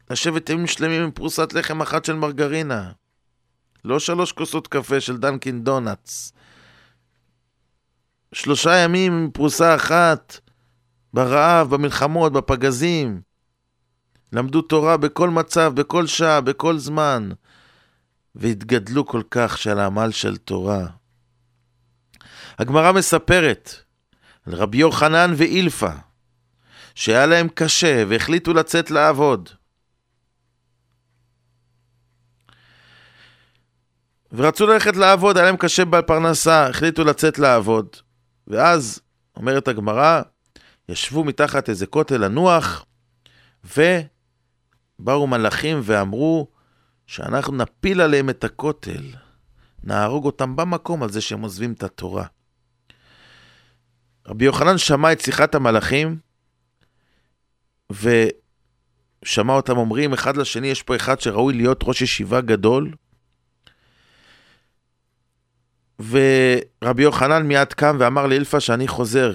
[0.10, 2.92] לשבת ימים שלמים עם פרוסת לחם אחת של מרגרינה.
[3.86, 6.34] לא שלוש כוסות קפה של דנקין דונלדס.
[8.34, 10.40] שלושה ימים עם פרוסה אחת,
[11.14, 13.22] ברעב, במלחמות, בפגזים.
[14.34, 17.30] למדו תורה בכל מצב, בכל שעה, בכל זמן.
[18.36, 20.88] והתגדלו כל כך של העמל של תורה.
[22.60, 23.76] הגמרא מספרת
[24.46, 25.92] על רבי יוחנן ואילפה,
[26.96, 29.50] שהיה להם קשה והחליטו לצאת לעבוד.
[34.32, 37.88] ורצו ללכת לעבוד, היה להם קשה בפרנסה, החליטו לצאת לעבוד.
[38.48, 39.00] ואז,
[39.38, 40.22] אומרת הגמרא,
[40.90, 42.86] ישבו מתחת איזה כותל לנוח,
[43.64, 46.48] ובאו מלאכים ואמרו,
[47.08, 49.04] שאנחנו נפיל עליהם את הכותל,
[49.84, 52.26] נהרוג אותם במקום על זה שהם עוזבים את התורה.
[54.28, 56.18] רבי יוחנן שמע את שיחת המלאכים,
[57.92, 62.92] ושמע אותם אומרים אחד לשני, יש פה אחד שראוי להיות ראש ישיבה גדול.
[66.00, 69.34] ורבי יוחנן מיד קם ואמר לאילפה שאני חוזר.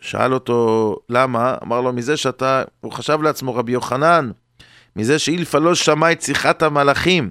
[0.00, 4.30] שאל אותו למה, אמר לו מזה שאתה, הוא חשב לעצמו רבי יוחנן,
[4.96, 7.30] מזה שאילפה לא שמע את שיחת המלאכים.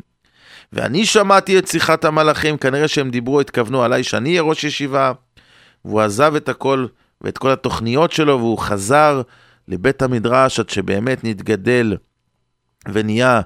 [0.73, 5.11] ואני שמעתי את שיחת המלאכים, כנראה שהם דיברו, התכוונו עליי שאני אהיה ראש ישיבה.
[5.87, 6.85] והוא עזב את הכל
[7.21, 9.21] ואת כל התוכניות שלו, והוא חזר
[9.67, 11.97] לבית המדרש עד שבאמת נתגדל
[12.93, 13.41] ונהיה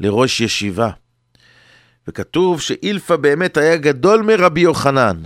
[0.00, 0.90] לראש ישיבה.
[2.08, 5.16] וכתוב שאילפה באמת היה גדול מרבי יוחנן.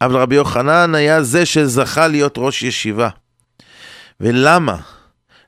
[0.00, 3.08] אבל רבי יוחנן היה זה שזכה להיות ראש ישיבה.
[4.20, 4.76] ולמה?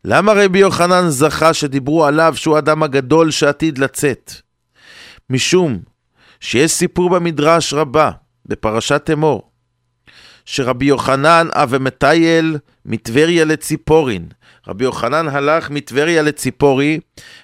[0.04, 4.32] למה רבי יוחנן זכה שדיברו עליו שהוא האדם הגדול שעתיד לצאת?
[5.30, 5.78] משום
[6.40, 8.10] שיש סיפור במדרש רבה,
[8.46, 9.49] בפרשת אמור,
[10.52, 14.26] שרבי יוחנן אבי מטייל מטבריה לציפורין.
[14.68, 17.00] רבי יוחנן הלך מטבריה לציפורי,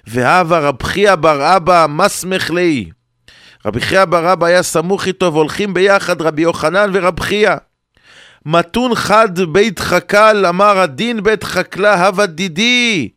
[0.07, 2.85] והווה רב חייא בר אבא מסמך ליה.
[3.65, 7.55] רבי חייא בר אבא היה סמוך איתו והולכים ביחד רבי יוחנן ורב חייא.
[8.45, 13.09] מתון חד בית חקל, אמר הדין בית חקלה הווה דידי.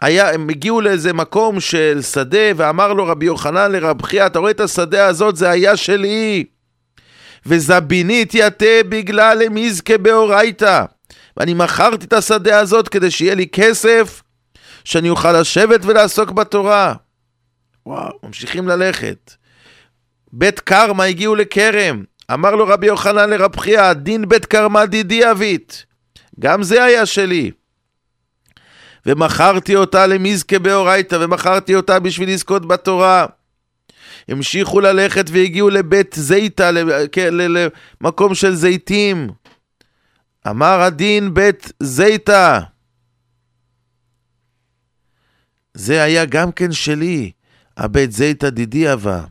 [0.00, 4.50] היה, הם הגיעו לאיזה מקום של שדה, ואמר לו רבי יוחנן לרב חייא, אתה רואה
[4.50, 6.44] את השדה הזאת, זה היה שלי.
[7.46, 10.84] וזבינית יתה בגלל למזכה באורייתא.
[11.36, 14.22] ואני מכרתי את השדה הזאת כדי שיהיה לי כסף,
[14.84, 16.94] שאני אוכל לשבת ולעסוק בתורה.
[17.86, 19.32] וואו, ממשיכים ללכת.
[20.32, 22.04] בית קרמה הגיעו לכרם.
[22.32, 25.86] אמר לו רבי יוחנן לרב חייא, דין בית קרמה דידי אבית.
[26.40, 27.50] גם זה היה שלי.
[29.06, 33.26] ומכרתי אותה למזכה באורייתא, ומכרתי אותה בשביל לזכות בתורה.
[34.28, 36.70] המשיכו ללכת והגיעו לבית זיתא,
[37.12, 39.30] כן, למקום של זיתים.
[40.48, 42.60] אמר הדין בית זיתא.
[45.74, 47.32] זה היה גם כן שלי,
[47.76, 49.24] הבית זיתא דידי אבה.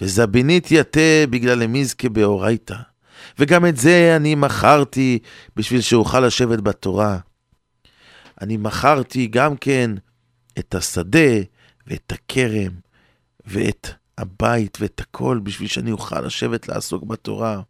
[0.00, 2.76] וזבינית יתה בגלל המזכה באורייתא.
[3.38, 5.18] וגם את זה אני מכרתי
[5.56, 7.18] בשביל שאוכל לשבת בתורה.
[8.40, 9.90] אני מכרתי גם כן
[10.58, 11.30] את השדה
[11.86, 12.72] ואת הכרם
[13.46, 17.60] ואת הבית ואת הכל בשביל שאני אוכל לשבת לעסוק בתורה.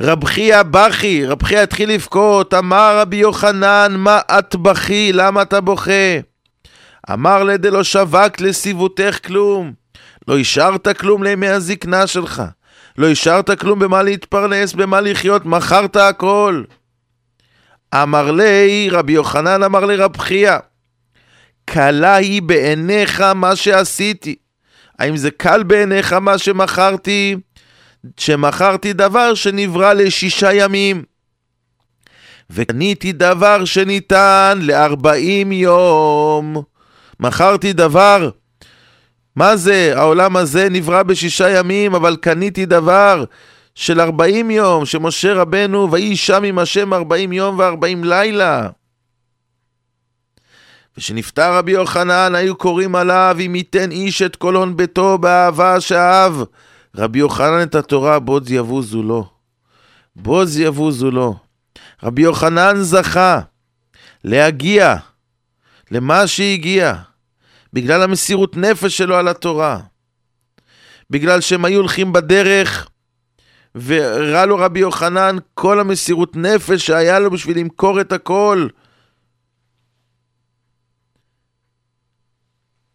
[0.00, 5.12] רב חייא בכי, רב חייא התחיל לבכות, אמר רבי יוחנן, מה את בכי?
[5.12, 6.18] למה אתה בוכה?
[7.12, 9.72] אמר לדלא שווק לסיבותך כלום.
[10.28, 12.42] לא השארת כלום לימי הזקנה שלך.
[12.98, 16.64] לא השארת כלום במה להתפרנס, במה לחיות, מכרת הכל.
[17.94, 20.56] אמר לי, רבי יוחנן אמר לרב חייא,
[21.64, 24.36] קלה היא בעיניך מה שעשיתי.
[24.98, 27.36] האם זה קל בעיניך מה שמכרתי?
[28.16, 31.02] שמכרתי דבר שנברא לשישה ימים.
[32.50, 36.62] וקניתי דבר שניתן לארבעים יום.
[37.20, 38.30] מכרתי דבר
[39.36, 39.92] מה זה?
[39.96, 43.24] העולם הזה נברא בשישה ימים, אבל קניתי דבר
[43.74, 48.68] של ארבעים יום, שמשה רבנו, ויהי שם עם השם ארבעים יום וארבעים לילה.
[50.98, 56.32] ושנפטר רבי יוחנן, היו קוראים עליו, אם ייתן איש את כל הון ביתו באהבה שאהב.
[56.96, 59.28] רבי יוחנן את התורה, בוז יבוזו לו.
[60.16, 61.36] בוז יבוזו לו.
[62.02, 63.40] רבי יוחנן זכה
[64.24, 64.96] להגיע
[65.90, 66.94] למה שהגיע,
[67.72, 69.80] בגלל המסירות נפש שלו על התורה.
[71.10, 72.88] בגלל שהם היו הולכים בדרך,
[73.74, 78.66] וראה לו רבי יוחנן כל המסירות נפש שהיה לו בשביל למכור את הכל.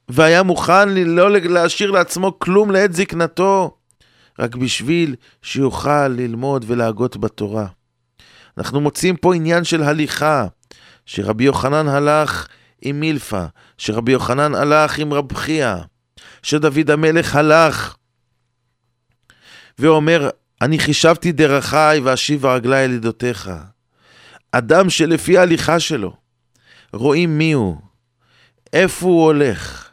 [0.10, 3.78] והיה מוכן לא להשאיר לעצמו כלום לעת זקנתו,
[4.40, 7.68] רק בשביל שיוכל ללמוד ולהגות בתורה.
[8.58, 10.48] אנחנו מוצאים פה עניין של הליכה,
[11.06, 12.48] שרבי יוחנן הלך
[12.82, 13.44] עם מילפה,
[13.78, 15.76] שרבי יוחנן הלך עם רב חייא,
[16.44, 17.96] שדוד המלך הלך
[19.80, 20.30] ואומר,
[20.62, 23.52] אני חישבתי דרכי ואשיבה רגלי אל ידותיך.
[24.52, 26.14] אדם שלפי ההליכה שלו
[26.94, 27.78] רואים מי הוא,
[28.74, 29.89] איפה הוא הולך.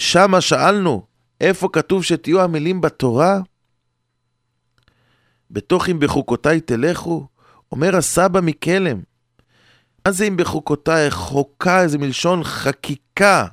[0.00, 1.06] שמה שאלנו,
[1.40, 3.40] איפה כתוב שתהיו המילים בתורה?
[5.50, 7.26] בתוך אם בחוקותיי תלכו?
[7.72, 9.00] אומר הסבא מקלם.
[10.06, 11.10] מה זה אם בחוקותיי?
[11.10, 13.46] חוקה זה מלשון חקיקה.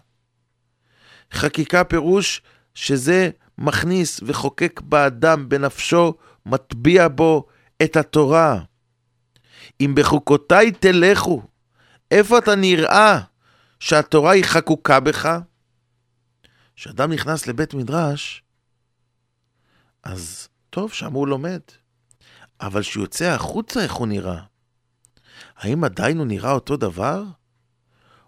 [1.33, 2.41] חקיקה פירוש
[2.75, 6.13] שזה מכניס וחוקק באדם, בנפשו,
[6.45, 7.45] מטביע בו
[7.83, 8.59] את התורה.
[9.81, 11.41] אם בחוקותיי תלכו,
[12.11, 13.19] איפה אתה נראה
[13.79, 15.39] שהתורה היא חקוקה בך?
[16.77, 18.43] כשאדם נכנס לבית מדרש,
[20.03, 21.59] אז טוב, שם הוא לומד.
[22.61, 24.43] אבל כשהוא יוצא החוצה, איך הוא נראה?
[25.55, 27.23] האם עדיין הוא נראה אותו דבר?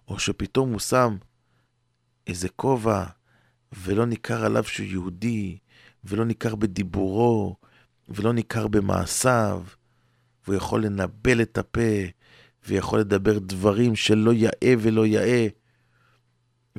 [0.07, 1.17] או שפתאום הוא שם
[2.27, 3.05] איזה כובע
[3.73, 5.57] ולא ניכר עליו שהוא יהודי,
[6.03, 7.55] ולא ניכר בדיבורו,
[8.09, 9.63] ולא ניכר במעשיו,
[10.43, 11.91] והוא יכול לנבל את הפה,
[12.67, 15.47] ויכול לדבר דברים שלא יאה ולא יאה,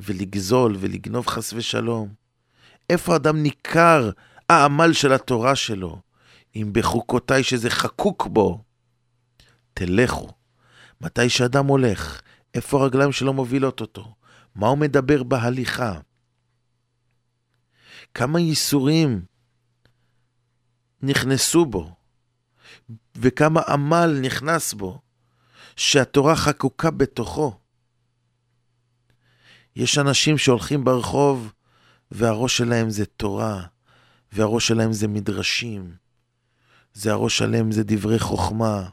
[0.01, 2.13] ולגזול ולגנוב חס ושלום.
[2.89, 4.11] איפה אדם ניכר
[4.49, 6.01] העמל של התורה שלו,
[6.55, 8.63] אם בחוקותיי שזה חקוק בו?
[9.73, 10.29] תלכו.
[11.01, 12.21] מתי שאדם הולך,
[12.53, 14.15] איפה הרגליים שלו מובילות אותו?
[14.55, 15.99] מה הוא מדבר בהליכה?
[18.13, 19.25] כמה ייסורים
[21.01, 21.95] נכנסו בו,
[23.15, 24.99] וכמה עמל נכנס בו,
[25.75, 27.60] שהתורה חקוקה בתוכו.
[29.75, 31.53] יש אנשים שהולכים ברחוב
[32.11, 33.63] והראש שלהם זה תורה,
[34.31, 35.95] והראש שלהם זה מדרשים,
[36.93, 38.89] זה הראש שלהם זה דברי חוכמה.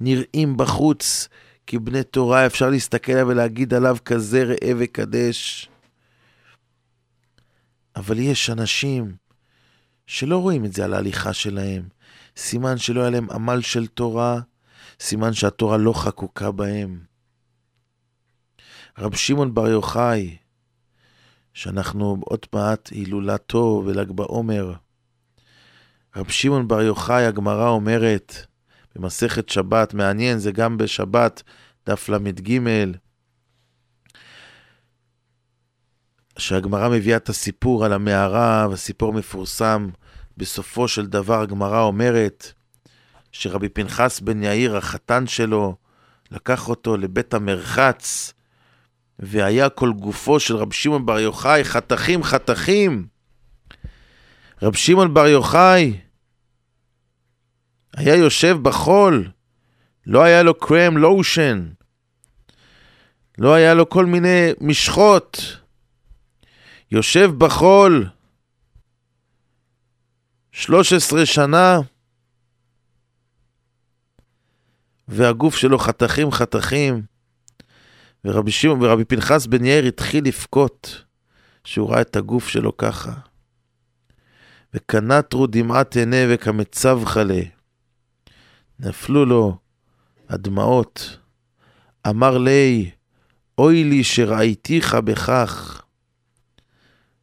[0.00, 1.28] נראים בחוץ
[1.66, 5.68] כבני תורה, אפשר להסתכל עליו ולהגיד עליו כזה ראה וקדש.
[7.96, 9.16] אבל יש אנשים
[10.06, 11.88] שלא רואים את זה על ההליכה שלהם.
[12.36, 14.40] סימן שלא היה להם עמל של תורה,
[15.00, 17.07] סימן שהתורה לא חקוקה בהם.
[18.98, 20.36] רב שמעון בר יוחאי,
[21.54, 24.72] שאנחנו עוד מעט הילולתו ול"ג בעומר,
[26.16, 28.34] רב שמעון בר יוחאי, הגמרא אומרת
[28.94, 31.42] במסכת שבת, מעניין, זה גם בשבת,
[31.86, 32.60] דף ל"ג,
[36.38, 39.88] שהגמרא מביאה את הסיפור על המערה, והסיפור מפורסם.
[40.36, 42.52] בסופו של דבר הגמרא אומרת
[43.32, 45.76] שרבי פנחס בן יאיר, החתן שלו,
[46.30, 48.32] לקח אותו לבית המרחץ,
[49.18, 53.06] והיה כל גופו של רבי שמעון בר יוחאי חתכים חתכים.
[54.62, 56.00] רבי שמעון בר יוחאי
[57.96, 59.30] היה יושב בחול,
[60.06, 61.68] לא היה לו קרם לושן,
[63.38, 65.58] לא היה לו כל מיני משחות.
[66.90, 68.08] יושב בחול
[70.52, 71.80] 13 שנה,
[75.08, 77.02] והגוף שלו חתכים חתכים,
[78.28, 81.04] ורבי שמעון ורבי פנחס בן יאיר התחיל לבכות
[81.64, 83.12] שהוא ראה את הגוף שלו ככה.
[84.74, 87.40] וקנטרו דמעת עיני וכמצב חלה.
[88.80, 89.56] נפלו לו
[90.28, 91.18] הדמעות.
[92.08, 92.90] אמר לי,
[93.58, 95.82] אוי לי שראיתיך בכך.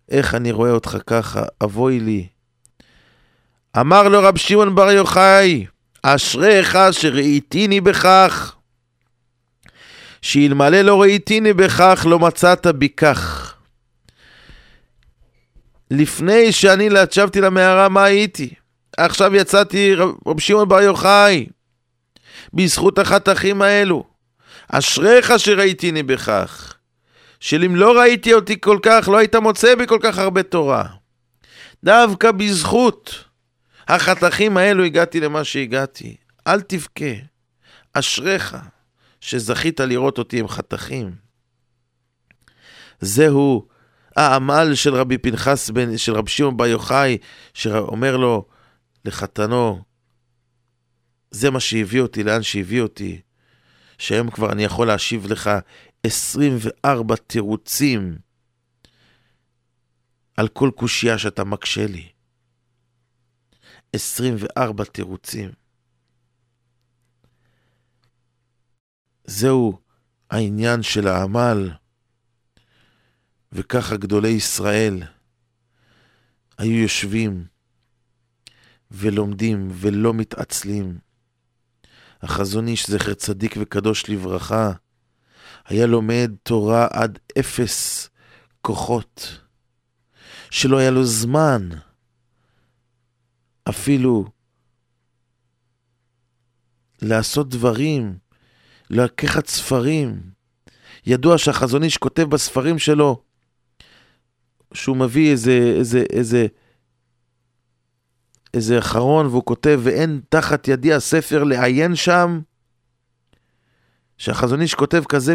[0.10, 2.28] איך אני רואה אותך ככה, אבוי לי.
[3.80, 5.66] אמר לו רב שמעון בר יוחאי,
[6.04, 8.55] אשריך שראיתיני בכך,
[10.26, 13.54] שאלמלא לא ראיתיני בכך, לא מצאת בי כך.
[15.92, 18.54] לפני שאני ישבתי למערה, מה הייתי?
[18.98, 21.46] עכשיו יצאתי רב שמעון בר יוחאי,
[22.54, 24.04] בזכות החתכים האלו.
[24.68, 26.74] אשריך שראיתיני בכך.
[27.40, 30.86] שאם לא ראיתי אותי כל כך, לא היית מוצא בי כל כך הרבה תורה.
[31.84, 33.24] דווקא בזכות
[33.88, 36.16] החתכים האלו הגעתי למה שהגעתי.
[36.48, 37.16] אל תבכה.
[37.94, 38.56] אשריך
[39.26, 41.16] שזכית לראות אותי עם חתכים.
[43.00, 43.68] זהו
[44.16, 47.18] העמל של רבי פנחס בן, של רבי שמעון בר יוחאי,
[47.54, 48.46] שאומר לו
[49.06, 49.84] לחתנו,
[51.32, 53.22] זה מה שהביא אותי, לאן שהביא אותי,
[53.98, 55.50] שהיום כבר אני יכול להשיב לך
[56.04, 58.18] 24 תירוצים
[60.38, 62.08] על כל קושייה שאתה מקשה לי.
[63.94, 65.65] 24 תירוצים.
[69.28, 69.80] זהו
[70.32, 71.72] העניין של העמל.
[73.52, 75.04] וככה גדולי ישראל
[76.58, 77.46] היו יושבים
[78.92, 81.00] ולומדים ולא מתעצלים.
[82.22, 84.72] החזון איש, זכר צדיק וקדוש לברכה,
[85.66, 88.10] היה לומד תורה עד אפס
[88.62, 89.40] כוחות,
[90.52, 91.70] שלא היה לו זמן
[93.70, 94.26] אפילו
[97.02, 98.18] לעשות דברים,
[98.90, 100.20] לקחת ספרים.
[101.06, 103.22] ידוע שהחזון איש כותב בספרים שלו
[104.74, 106.48] שהוא מביא איזה, איזה, איזה,
[108.54, 112.40] איזה אחרון והוא כותב, ואין תחת ידי הספר לעיין שם,
[114.18, 115.34] שהחזון איש כותב כזה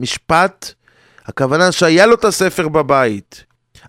[0.00, 0.72] משפט,
[1.24, 3.44] הכוונה שהיה לו את הספר בבית,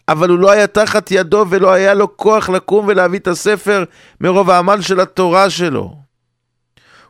[0.07, 3.83] אבל הוא לא היה תחת ידו ולא היה לו כוח לקום ולהביא את הספר
[4.21, 6.08] מרוב העמל של התורה שלו.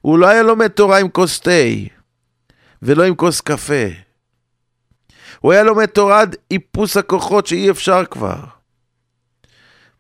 [0.02, 1.52] הוא לא היה לומד תורה עם כוס תה
[2.82, 3.88] ולא עם כוס קפה.
[5.40, 8.40] הוא היה לומד תורה עד איפוס הכוחות שאי אפשר כבר.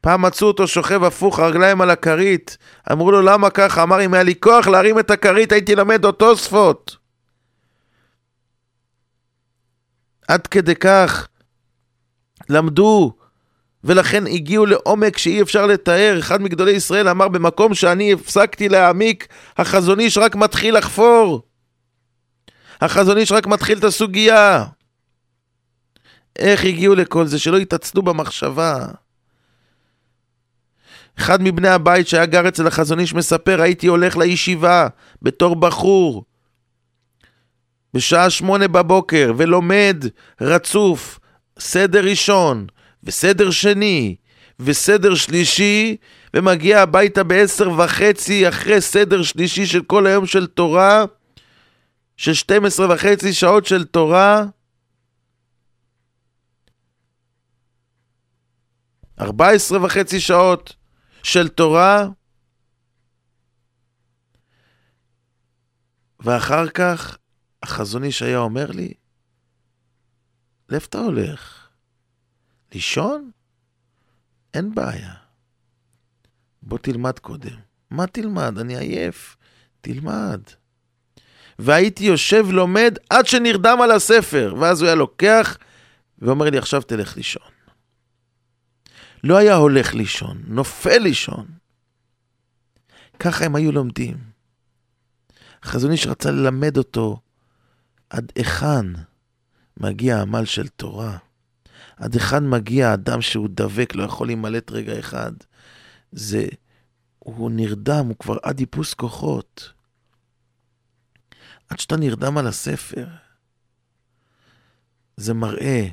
[0.01, 2.57] פעם מצאו אותו שוכב הפוך, הרגליים על הכרית.
[2.91, 3.83] אמרו לו, למה ככה?
[3.83, 6.97] אמר, אם היה לי כוח להרים את הכרית, הייתי לומד אותו שפות.
[10.27, 11.27] עד כדי כך
[12.49, 13.13] למדו,
[13.83, 16.15] ולכן הגיעו לעומק שאי אפשר לתאר.
[16.19, 19.27] אחד מגדולי ישראל אמר, במקום שאני הפסקתי להעמיק,
[19.57, 21.41] החזון איש רק מתחיל לחפור.
[22.81, 24.65] החזון איש רק מתחיל את הסוגיה.
[26.35, 27.39] איך הגיעו לכל זה?
[27.39, 28.85] שלא התעצלו במחשבה.
[31.17, 34.87] אחד מבני הבית שהיה גר אצל החזון איש מספר, הייתי הולך לישיבה
[35.21, 36.23] בתור בחור
[37.93, 40.05] בשעה שמונה בבוקר ולומד
[40.41, 41.19] רצוף
[41.59, 42.67] סדר ראשון
[43.03, 44.15] וסדר שני
[44.59, 45.97] וסדר שלישי
[46.33, 51.05] ומגיע הביתה בעשר וחצי אחרי סדר שלישי של כל היום של תורה
[52.17, 54.45] של 12 וחצי שעות של תורה
[59.19, 60.75] 14 וחצי שעות
[61.23, 62.07] של תורה,
[66.19, 67.17] ואחר כך
[67.63, 68.93] החזון איש היה אומר לי,
[70.69, 71.58] לאיפה אתה הולך?
[72.73, 73.31] לישון?
[74.53, 75.13] אין בעיה.
[76.61, 77.55] בוא תלמד קודם.
[77.89, 78.57] מה תלמד?
[78.59, 79.37] אני עייף.
[79.81, 80.41] תלמד.
[81.59, 85.57] והייתי יושב לומד עד שנרדם על הספר, ואז הוא היה לוקח
[86.19, 87.51] ואומר לי, עכשיו תלך לישון.
[89.23, 91.47] לא היה הולך לישון, נופל לישון.
[93.19, 94.17] ככה הם היו לומדים.
[95.63, 97.19] החזון איש רצה ללמד אותו
[98.09, 98.85] עד היכן
[99.77, 101.17] מגיע העמל של תורה.
[101.99, 105.31] עד היכן מגיע האדם שהוא דבק, לא יכול להימלט רגע אחד.
[106.11, 106.47] זה,
[107.19, 109.73] הוא נרדם, הוא כבר עד איפוס כוחות.
[111.69, 113.07] עד שאתה נרדם על הספר.
[115.17, 115.87] זה מראה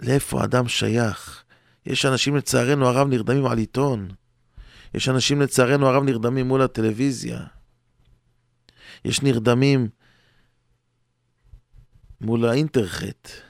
[0.00, 1.44] לאיפה האדם שייך,
[1.86, 4.08] יש אנשים לצערנו הרב נרדמים על עיתון.
[4.94, 7.40] יש אנשים לצערנו הרב נרדמים מול הטלוויזיה.
[9.04, 9.88] יש נרדמים
[12.20, 13.49] מול האינטרחט.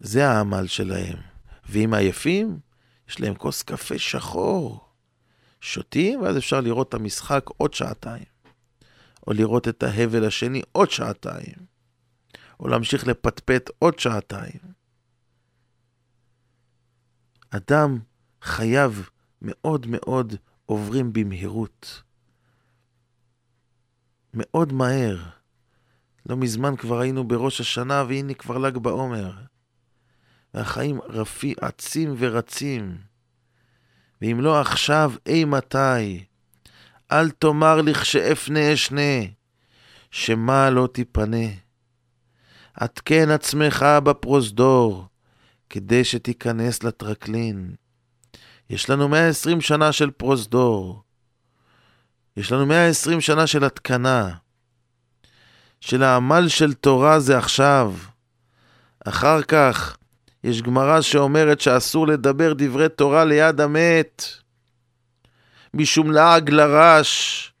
[0.00, 1.16] זה העמל שלהם.
[1.68, 2.58] ואם עייפים,
[3.08, 4.88] יש להם כוס קפה שחור.
[5.60, 8.24] שותים, ואז אפשר לראות את המשחק עוד שעתיים.
[9.26, 11.54] או לראות את ההבל השני עוד שעתיים.
[12.60, 14.60] או להמשיך לפטפט עוד שעתיים.
[17.50, 17.98] אדם,
[18.42, 18.94] חייו
[19.42, 20.34] מאוד מאוד
[20.66, 22.02] עוברים במהירות.
[24.34, 25.18] מאוד מהר.
[26.26, 29.32] לא מזמן כבר היינו בראש השנה, והנה כבר ל"ג בעומר.
[30.54, 32.96] והחיים רפי, עצים ורצים.
[34.22, 36.24] ואם לא עכשיו, אי מתי?
[37.12, 39.24] אל תאמר לכשאפנה אשנה,
[40.10, 41.46] שמה לא תיפנה.
[42.74, 45.06] עדכן עצמך בפרוזדור,
[45.70, 47.74] כדי שתיכנס לטרקלין.
[48.70, 51.02] יש לנו 120 שנה של פרוזדור.
[52.36, 54.34] יש לנו 120 שנה של התקנה.
[55.80, 57.94] של העמל של תורה זה עכשיו.
[59.06, 59.97] אחר כך
[60.48, 64.24] יש גמרא שאומרת שאסור לדבר דברי תורה ליד המת,
[65.74, 67.52] משום לעג לרש,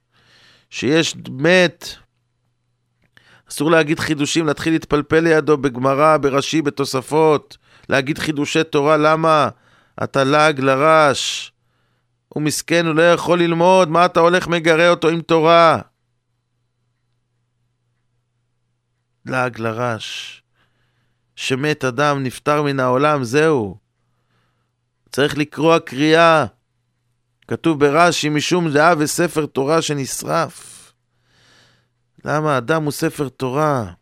[0.70, 1.88] שיש מת.
[3.50, 7.56] אסור להגיד חידושים, להתחיל להתפלפל לידו בגמרא, ברש"י, בתוספות,
[7.88, 9.48] להגיד חידושי תורה, למה?
[10.04, 11.52] אתה לעג לרש.
[12.28, 15.80] הוא מסכן, הוא לא יכול ללמוד, מה אתה הולך מגרה אותו עם תורה?
[19.26, 20.42] לעג לרש.
[21.40, 23.76] שמת אדם, נפטר מן העולם, זהו.
[25.12, 26.46] צריך לקרוע קריאה.
[27.48, 30.92] כתוב ברש"י, משום דעה וספר תורה שנשרף.
[32.24, 32.58] למה?
[32.58, 33.92] אדם הוא ספר תורה.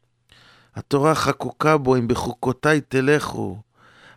[0.75, 3.59] התורה חקוקה בו, אם בחוקותיי תלכו.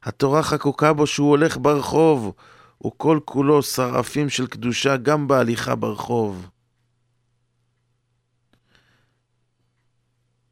[0.04, 2.34] התורה חקוקה בו שהוא הולך ברחוב,
[2.78, 6.50] הוא כל כולו שרעפים של קדושה גם בהליכה ברחוב.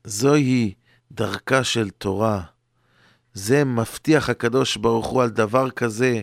[0.03, 0.73] זוהי
[1.11, 2.56] דרכה של תורה.
[3.37, 6.21] זה מבטיח הקדוש ברוך הוא על דבר כזה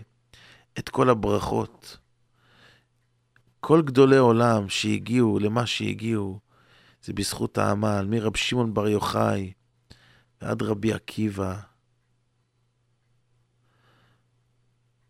[0.79, 1.99] את כל הברכות.
[3.61, 6.39] כל גדולי עולם שהגיעו למה שהגיעו,
[7.05, 9.53] זה בזכות העמל, מרב שמעון בר יוחאי
[10.43, 11.57] ועד רבי עקיבא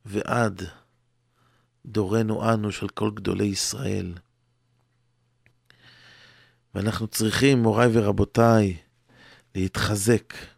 [0.05, 0.63] ועד
[1.87, 4.15] דורנו אנו של כל גדולי ישראל.
[6.75, 8.77] ואנחנו צריכים, מוריי ורבותיי,
[9.55, 10.54] להתחזק.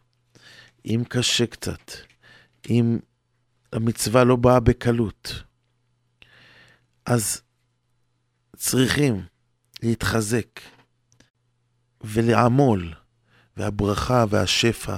[0.87, 1.93] אם קשה קצת,
[2.71, 2.99] אם
[3.73, 5.43] המצווה לא באה בקלות,
[7.07, 7.43] אז
[8.57, 9.27] צריכים
[9.83, 10.61] להתחזק
[12.01, 12.95] ולעמול,
[13.57, 14.97] והברכה והשפע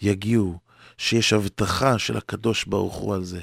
[0.00, 0.58] יגיעו,
[0.98, 3.42] שיש הבטחה של הקדוש ברוך הוא על זה.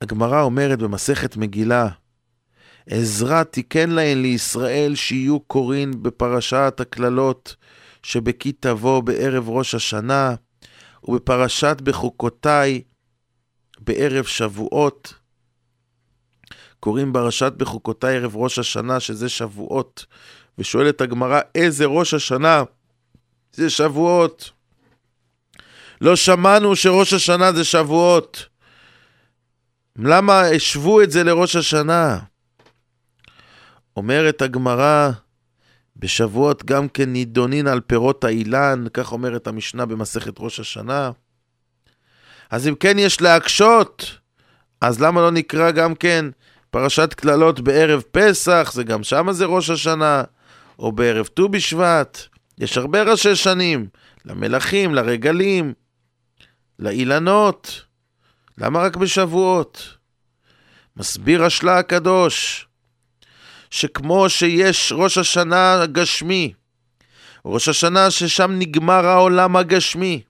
[0.00, 1.88] הגמרא אומרת במסכת מגילה,
[2.90, 7.56] עזרא תיקן להן לישראל שיהיו קוראים בפרשת הקללות
[8.02, 10.34] שבקי תבוא בערב ראש השנה,
[11.04, 12.82] ובפרשת בחוקותיי
[13.80, 15.14] בערב שבועות.
[16.80, 20.06] קוראים פרשת בחוקותיי ערב ראש השנה, שזה שבועות,
[20.58, 22.62] ושואלת הגמרא, איזה ראש השנה?
[23.52, 24.50] זה שבועות.
[26.00, 28.46] לא שמענו שראש השנה זה שבועות.
[29.98, 32.18] למה השוו את זה לראש השנה?
[33.96, 35.10] אומרת הגמרא,
[35.96, 41.10] בשבועות גם כן נידונין על פירות האילן, כך אומרת המשנה במסכת ראש השנה.
[42.50, 44.18] אז אם כן יש להקשות,
[44.80, 46.26] אז למה לא נקרא גם כן
[46.70, 50.22] פרשת קללות בערב פסח, זה גם שמה זה ראש השנה,
[50.78, 52.18] או בערב ט"ו בשבט.
[52.58, 53.88] יש הרבה ראשי שנים,
[54.24, 55.72] למלכים, לרגלים,
[56.78, 57.82] לאילנות.
[58.58, 59.96] למה רק בשבועות?
[60.96, 62.65] מסביר השלה הקדוש,
[63.70, 66.52] שכמו שיש ראש השנה הגשמי,
[67.44, 70.22] ראש השנה ששם נגמר העולם הגשמי,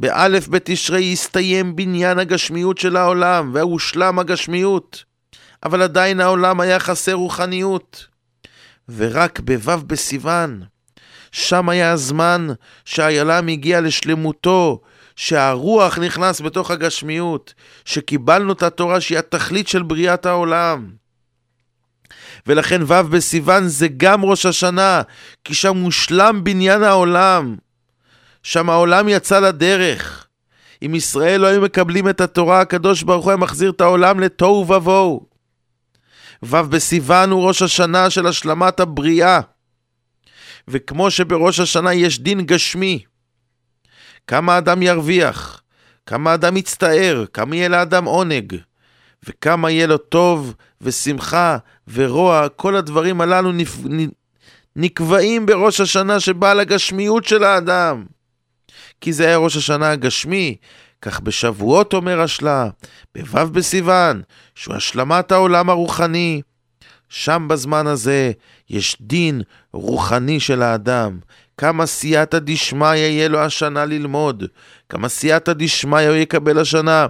[0.00, 5.04] באלף בתשרי יסתיים בניין הגשמיות של העולם, והושלם הגשמיות,
[5.64, 8.06] אבל עדיין העולם היה חסר רוחניות.
[8.88, 10.62] ורק בו' בסיוון,
[11.32, 12.48] שם היה הזמן
[12.84, 14.80] שהעולם הגיע לשלמותו,
[15.16, 17.54] שהרוח נכנס בתוך הגשמיות,
[17.84, 20.90] שקיבלנו את התורה שהיא התכלית של בריאת העולם.
[22.46, 25.02] ולכן ו' בסיוון זה גם ראש השנה,
[25.44, 27.56] כי שם מושלם בניין העולם.
[28.42, 30.26] שם העולם יצא לדרך.
[30.82, 34.68] אם ישראל לא היו מקבלים את התורה, הקדוש ברוך הוא היה מחזיר את העולם לתוהו
[34.68, 35.26] ובוהו.
[36.42, 39.40] ו' בסיוון הוא ראש השנה של השלמת הבריאה.
[40.68, 43.04] וכמו שבראש השנה יש דין גשמי,
[44.26, 45.62] כמה אדם ירוויח,
[46.06, 48.56] כמה אדם יצטער, כמה יהיה לאדם עונג,
[49.28, 51.56] וכמה יהיה לו טוב ושמחה
[51.92, 53.76] ורוע, כל הדברים הללו נפ...
[54.76, 58.04] נקבעים בראש השנה שבא לגשמיות של האדם.
[59.00, 60.56] כי זה היה ראש השנה הגשמי,
[61.02, 62.68] כך בשבועות אומר השלה,
[63.14, 64.22] בו' בסיוון,
[64.54, 66.42] שהוא השלמת העולם הרוחני.
[67.08, 68.32] שם בזמן הזה
[68.70, 69.42] יש דין
[69.72, 71.18] רוחני של האדם.
[71.56, 74.44] כמה סייעתא דשמיא יהיה לו השנה ללמוד,
[74.88, 77.06] כמה סייעתא דשמיא הוא יקבל השנה,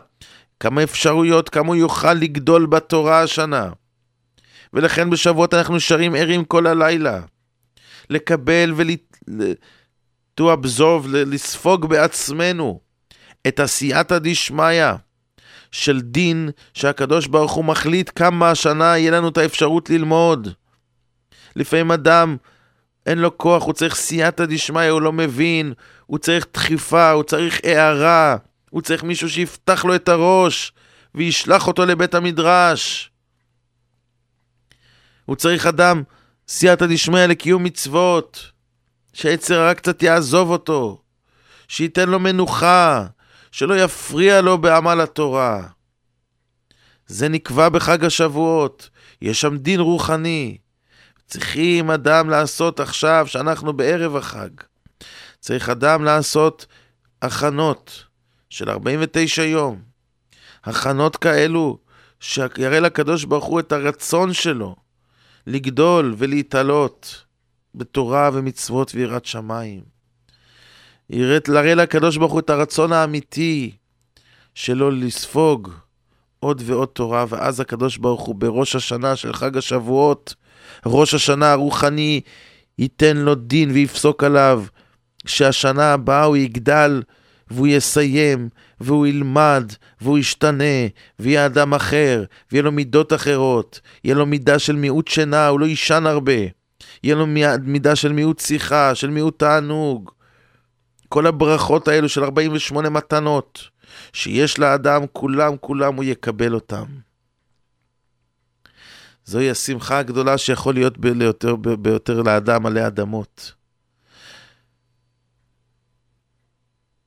[0.62, 3.70] כמה אפשרויות, כמה הוא יוכל לגדול בתורה השנה.
[4.72, 7.20] ולכן בשבועות אנחנו שרים ערים כל הלילה.
[8.10, 8.90] לקבל ול...
[10.40, 12.80] to absorb, לספוג בעצמנו
[13.46, 14.84] את הסייעתא דשמיא
[15.72, 20.48] של דין שהקדוש ברוך הוא מחליט כמה השנה יהיה לנו את האפשרות ללמוד.
[21.56, 22.36] לפעמים אדם
[23.06, 25.72] אין לו כוח, הוא צריך סייעתא דשמיא, הוא לא מבין,
[26.06, 28.36] הוא צריך דחיפה, הוא צריך הערה,
[28.72, 30.72] הוא צריך מישהו שיפתח לו את הראש
[31.14, 33.10] וישלח אותו לבית המדרש.
[35.24, 36.02] הוא צריך אדם,
[36.48, 38.52] סייעתא דשמיא לקיום מצוות.
[39.12, 41.02] שהיצר הרע קצת יעזוב אותו,
[41.68, 43.06] שייתן לו מנוחה,
[43.50, 45.68] שלא יפריע לו בעמל התורה.
[47.06, 48.90] זה נקבע בחג השבועות,
[49.22, 50.58] יש שם דין רוחני.
[51.26, 54.50] צריכים אדם לעשות עכשיו, שאנחנו בערב החג,
[55.40, 56.66] צריך אדם לעשות
[57.22, 58.11] הכנות
[58.52, 59.80] של 49 יום.
[60.64, 61.78] הכנות כאלו
[62.20, 64.76] שיראה לקדוש ברוך הוא את הרצון שלו
[65.46, 67.24] לגדול ולהתעלות
[67.74, 69.80] בתורה ומצוות ויראת שמיים.
[71.10, 73.76] יראה לקדוש ברוך הוא את הרצון האמיתי
[74.54, 75.70] שלו לספוג
[76.40, 80.34] עוד ועוד תורה, ואז הקדוש ברוך הוא בראש השנה של חג השבועות,
[80.86, 82.20] ראש השנה הרוחני,
[82.78, 84.64] ייתן לו דין ויפסוק עליו,
[85.26, 87.02] שהשנה הבאה הוא יגדל
[87.52, 88.48] והוא יסיים,
[88.80, 90.86] והוא ילמד, והוא ישתנה,
[91.18, 95.66] ויהיה אדם אחר, ויהיה לו מידות אחרות, יהיה לו מידה של מיעוט שינה, הוא לא
[95.66, 96.32] יישן הרבה,
[97.02, 97.26] יהיה לו
[97.62, 100.10] מידה של מיעוט שיחה, של מיעוט תענוג.
[101.08, 103.68] כל הברכות האלו של 48 מתנות,
[104.12, 106.84] שיש לאדם, כולם כולם הוא יקבל אותם.
[109.24, 113.52] זוהי השמחה הגדולה שיכול להיות ביותר, ביותר לאדם עלי אדמות.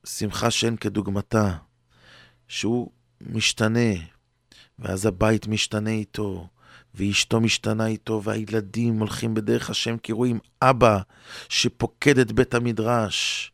[0.08, 1.52] שמחה שאין כדוגמתה,
[2.48, 2.90] שהוא
[3.20, 3.94] משתנה,
[4.78, 6.48] ואז הבית משתנה איתו,
[6.94, 10.98] ואשתו משתנה איתו, והילדים הולכים בדרך השם כי רואים אבא
[11.48, 13.52] שפוקד את בית המדרש.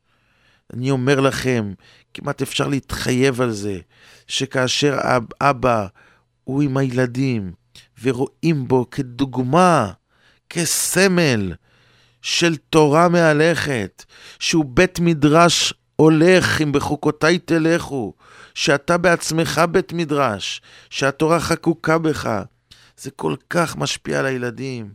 [0.73, 1.73] אני אומר לכם,
[2.15, 3.81] כמעט אפשר להתחייב על זה,
[4.27, 4.99] שכאשר
[5.41, 5.87] אבא
[6.45, 7.53] הוא עם הילדים,
[8.03, 9.93] ורואים בו כדוגמה,
[10.51, 11.53] כסמל
[12.23, 14.05] של תורה מהלכת,
[14.39, 18.13] שהוא בית מדרש הולך אם בחוקותיי תלכו,
[18.55, 22.43] שאתה בעצמך בית מדרש, שהתורה חקוקה בך.
[22.97, 24.93] זה כל כך משפיע על הילדים.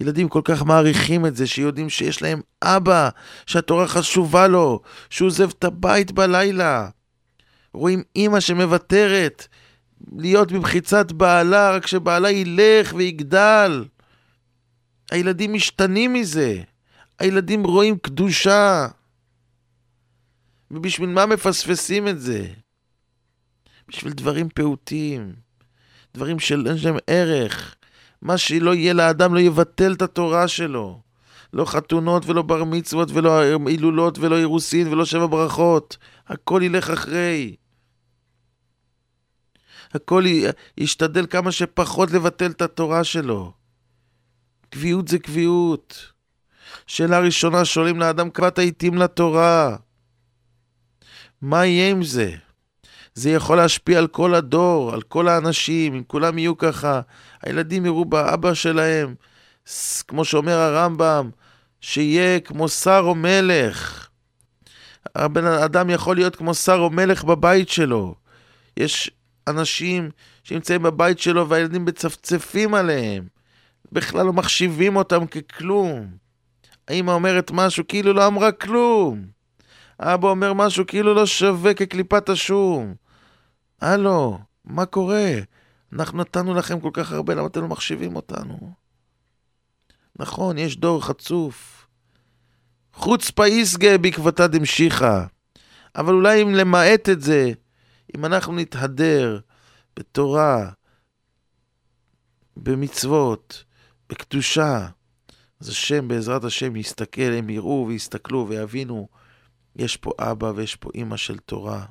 [0.00, 3.08] ילדים כל כך מעריכים את זה, שיודעים שיש להם אבא,
[3.46, 4.80] שהתורה חשובה לו,
[5.10, 6.88] שהוא עוזב את הבית בלילה.
[7.74, 9.46] רואים אימא שמוותרת
[10.16, 13.84] להיות במחיצת בעלה, רק שבעלה ילך ויגדל.
[15.10, 16.62] הילדים משתנים מזה.
[17.18, 18.86] הילדים רואים קדושה.
[20.70, 22.46] ובשביל מה מפספסים את זה?
[23.88, 25.34] בשביל דברים פעוטים,
[26.14, 27.74] דברים שאין להם ערך.
[28.22, 31.00] מה שלא יהיה לאדם לא יבטל את התורה שלו.
[31.52, 35.96] לא חתונות ולא בר מצוות ולא הילולות ולא אירוסין ולא שבע ברכות.
[36.26, 37.56] הכל ילך אחרי.
[39.94, 40.24] הכל
[40.78, 43.52] ישתדל כמה שפחות לבטל את התורה שלו.
[44.70, 46.12] קביעות זה קביעות.
[46.86, 49.76] שאלה ראשונה שואלים לאדם אתה התאים לתורה.
[51.42, 52.32] מה יהיה עם זה?
[53.14, 57.00] זה יכול להשפיע על כל הדור, על כל האנשים, אם כולם יהיו ככה,
[57.42, 59.14] הילדים יראו באבא שלהם,
[60.08, 61.30] כמו שאומר הרמב"ם,
[61.80, 64.08] שיהיה כמו שר או מלך.
[65.14, 68.14] הבן אדם יכול להיות כמו שר או מלך בבית שלו.
[68.76, 69.10] יש
[69.48, 70.10] אנשים
[70.44, 73.24] שנמצאים בבית שלו והילדים מצפצפים עליהם.
[73.92, 76.06] בכלל לא מחשיבים אותם ככלום.
[76.88, 79.39] האמא אומרת משהו כאילו לא אמרה כלום.
[80.02, 82.94] אבא אומר משהו כאילו לא שווה כקליפת השום.
[83.80, 85.32] הלו, מה קורה?
[85.92, 88.72] אנחנו נתנו לכם כל כך הרבה, למה אתם לא מחשיבים אותנו?
[90.18, 91.86] נכון, יש דור חצוף.
[92.94, 95.24] חוץ פאיסגה בעקבתא דמשיחא.
[95.96, 97.52] אבל אולי אם למעט את זה,
[98.16, 99.40] אם אנחנו נתהדר
[99.98, 100.70] בתורה,
[102.56, 103.64] במצוות,
[104.08, 104.88] בקדושה,
[105.60, 109.08] אז השם, בעזרת השם, יסתכל, הם יראו ויסתכלו ויבינו
[109.80, 111.84] יש פה אבא ויש פה אימא של תורה.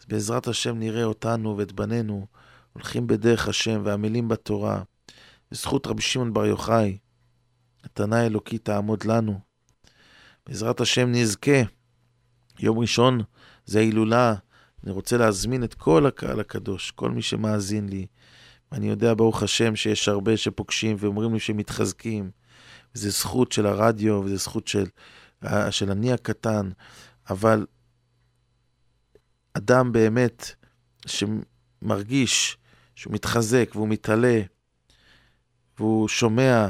[0.00, 2.26] אז בעזרת השם נראה אותנו ואת בנינו
[2.72, 4.82] הולכים בדרך השם ועמלים בתורה.
[5.50, 6.98] בזכות רבי שמעון בר יוחאי,
[7.84, 9.40] התנא אלוקי תעמוד לנו.
[10.46, 11.62] בעזרת השם נזכה.
[12.58, 13.20] יום ראשון
[13.66, 14.34] זה ההילולה.
[14.84, 18.06] אני רוצה להזמין את כל הקהל הקדוש, כל מי שמאזין לי.
[18.72, 22.30] אני יודע, ברוך השם, שיש הרבה שפוגשים ואומרים לי שהם מתחזקים.
[22.94, 24.84] וזו זכות של הרדיו, וזו זכות של
[25.70, 26.70] של אני הקטן,
[27.30, 27.66] אבל
[29.54, 30.54] אדם באמת
[31.06, 32.56] שמרגיש
[32.94, 34.40] שהוא מתחזק והוא מתעלה
[35.78, 36.68] והוא שומע,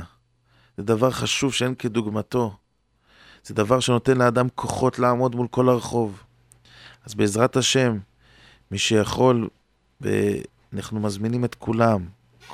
[0.77, 2.57] זה דבר חשוב שאין כדוגמתו.
[3.45, 6.23] זה דבר שנותן לאדם כוחות לעמוד מול כל הרחוב.
[7.05, 7.99] אז בעזרת השם,
[8.71, 9.49] מי שיכול,
[10.01, 12.09] ואנחנו מזמינים את כולם,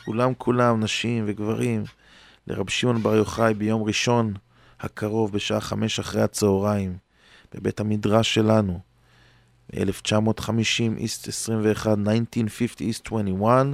[0.04, 1.84] כולם כולם, נשים וגברים,
[2.46, 4.34] לרב שמעון בר יוחאי ביום ראשון,
[4.80, 6.96] הקרוב בשעה חמש אחרי הצהריים,
[7.54, 8.80] בבית המדרש שלנו,
[9.72, 13.66] ב-1950, איסט 21, 1950, איסט 21,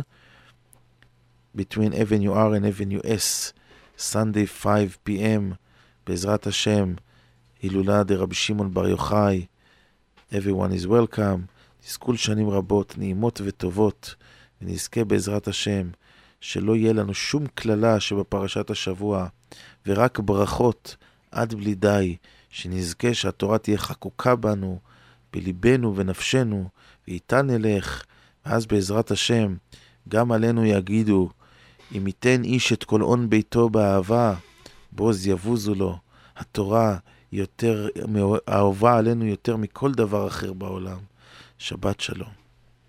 [1.57, 3.53] between Avenue R and Avenue S,
[3.99, 5.55] Sunday 5 p.m.
[6.07, 6.95] בעזרת השם,
[7.63, 9.47] הילולה דרבי שמעון בר יוחאי,
[10.33, 11.41] everyone is welcome,
[11.81, 14.15] תזכו לשנים רבות, נעימות וטובות,
[14.63, 15.91] ונזכה בעזרת השם,
[16.41, 19.29] שלא יהיה לנו שום קללה שבפרשת השבוע,
[19.87, 20.97] ורק ברכות
[21.31, 22.17] עד בלי די,
[22.49, 24.79] שנזכה שהתורה תהיה חקוקה בנו,
[25.33, 26.69] בליבנו ונפשנו,
[27.09, 28.05] ואיתה נלך,
[28.47, 29.57] ואז בעזרת השם,
[30.09, 31.31] גם עלינו יגידו,
[31.97, 34.35] אם ייתן איש את כל הון ביתו באהבה,
[34.93, 35.99] בוז יבוזו לו.
[36.37, 36.97] התורה
[37.33, 37.89] יותר,
[38.49, 40.99] אהובה עלינו יותר מכל דבר אחר בעולם.
[41.59, 42.46] שבת שלום.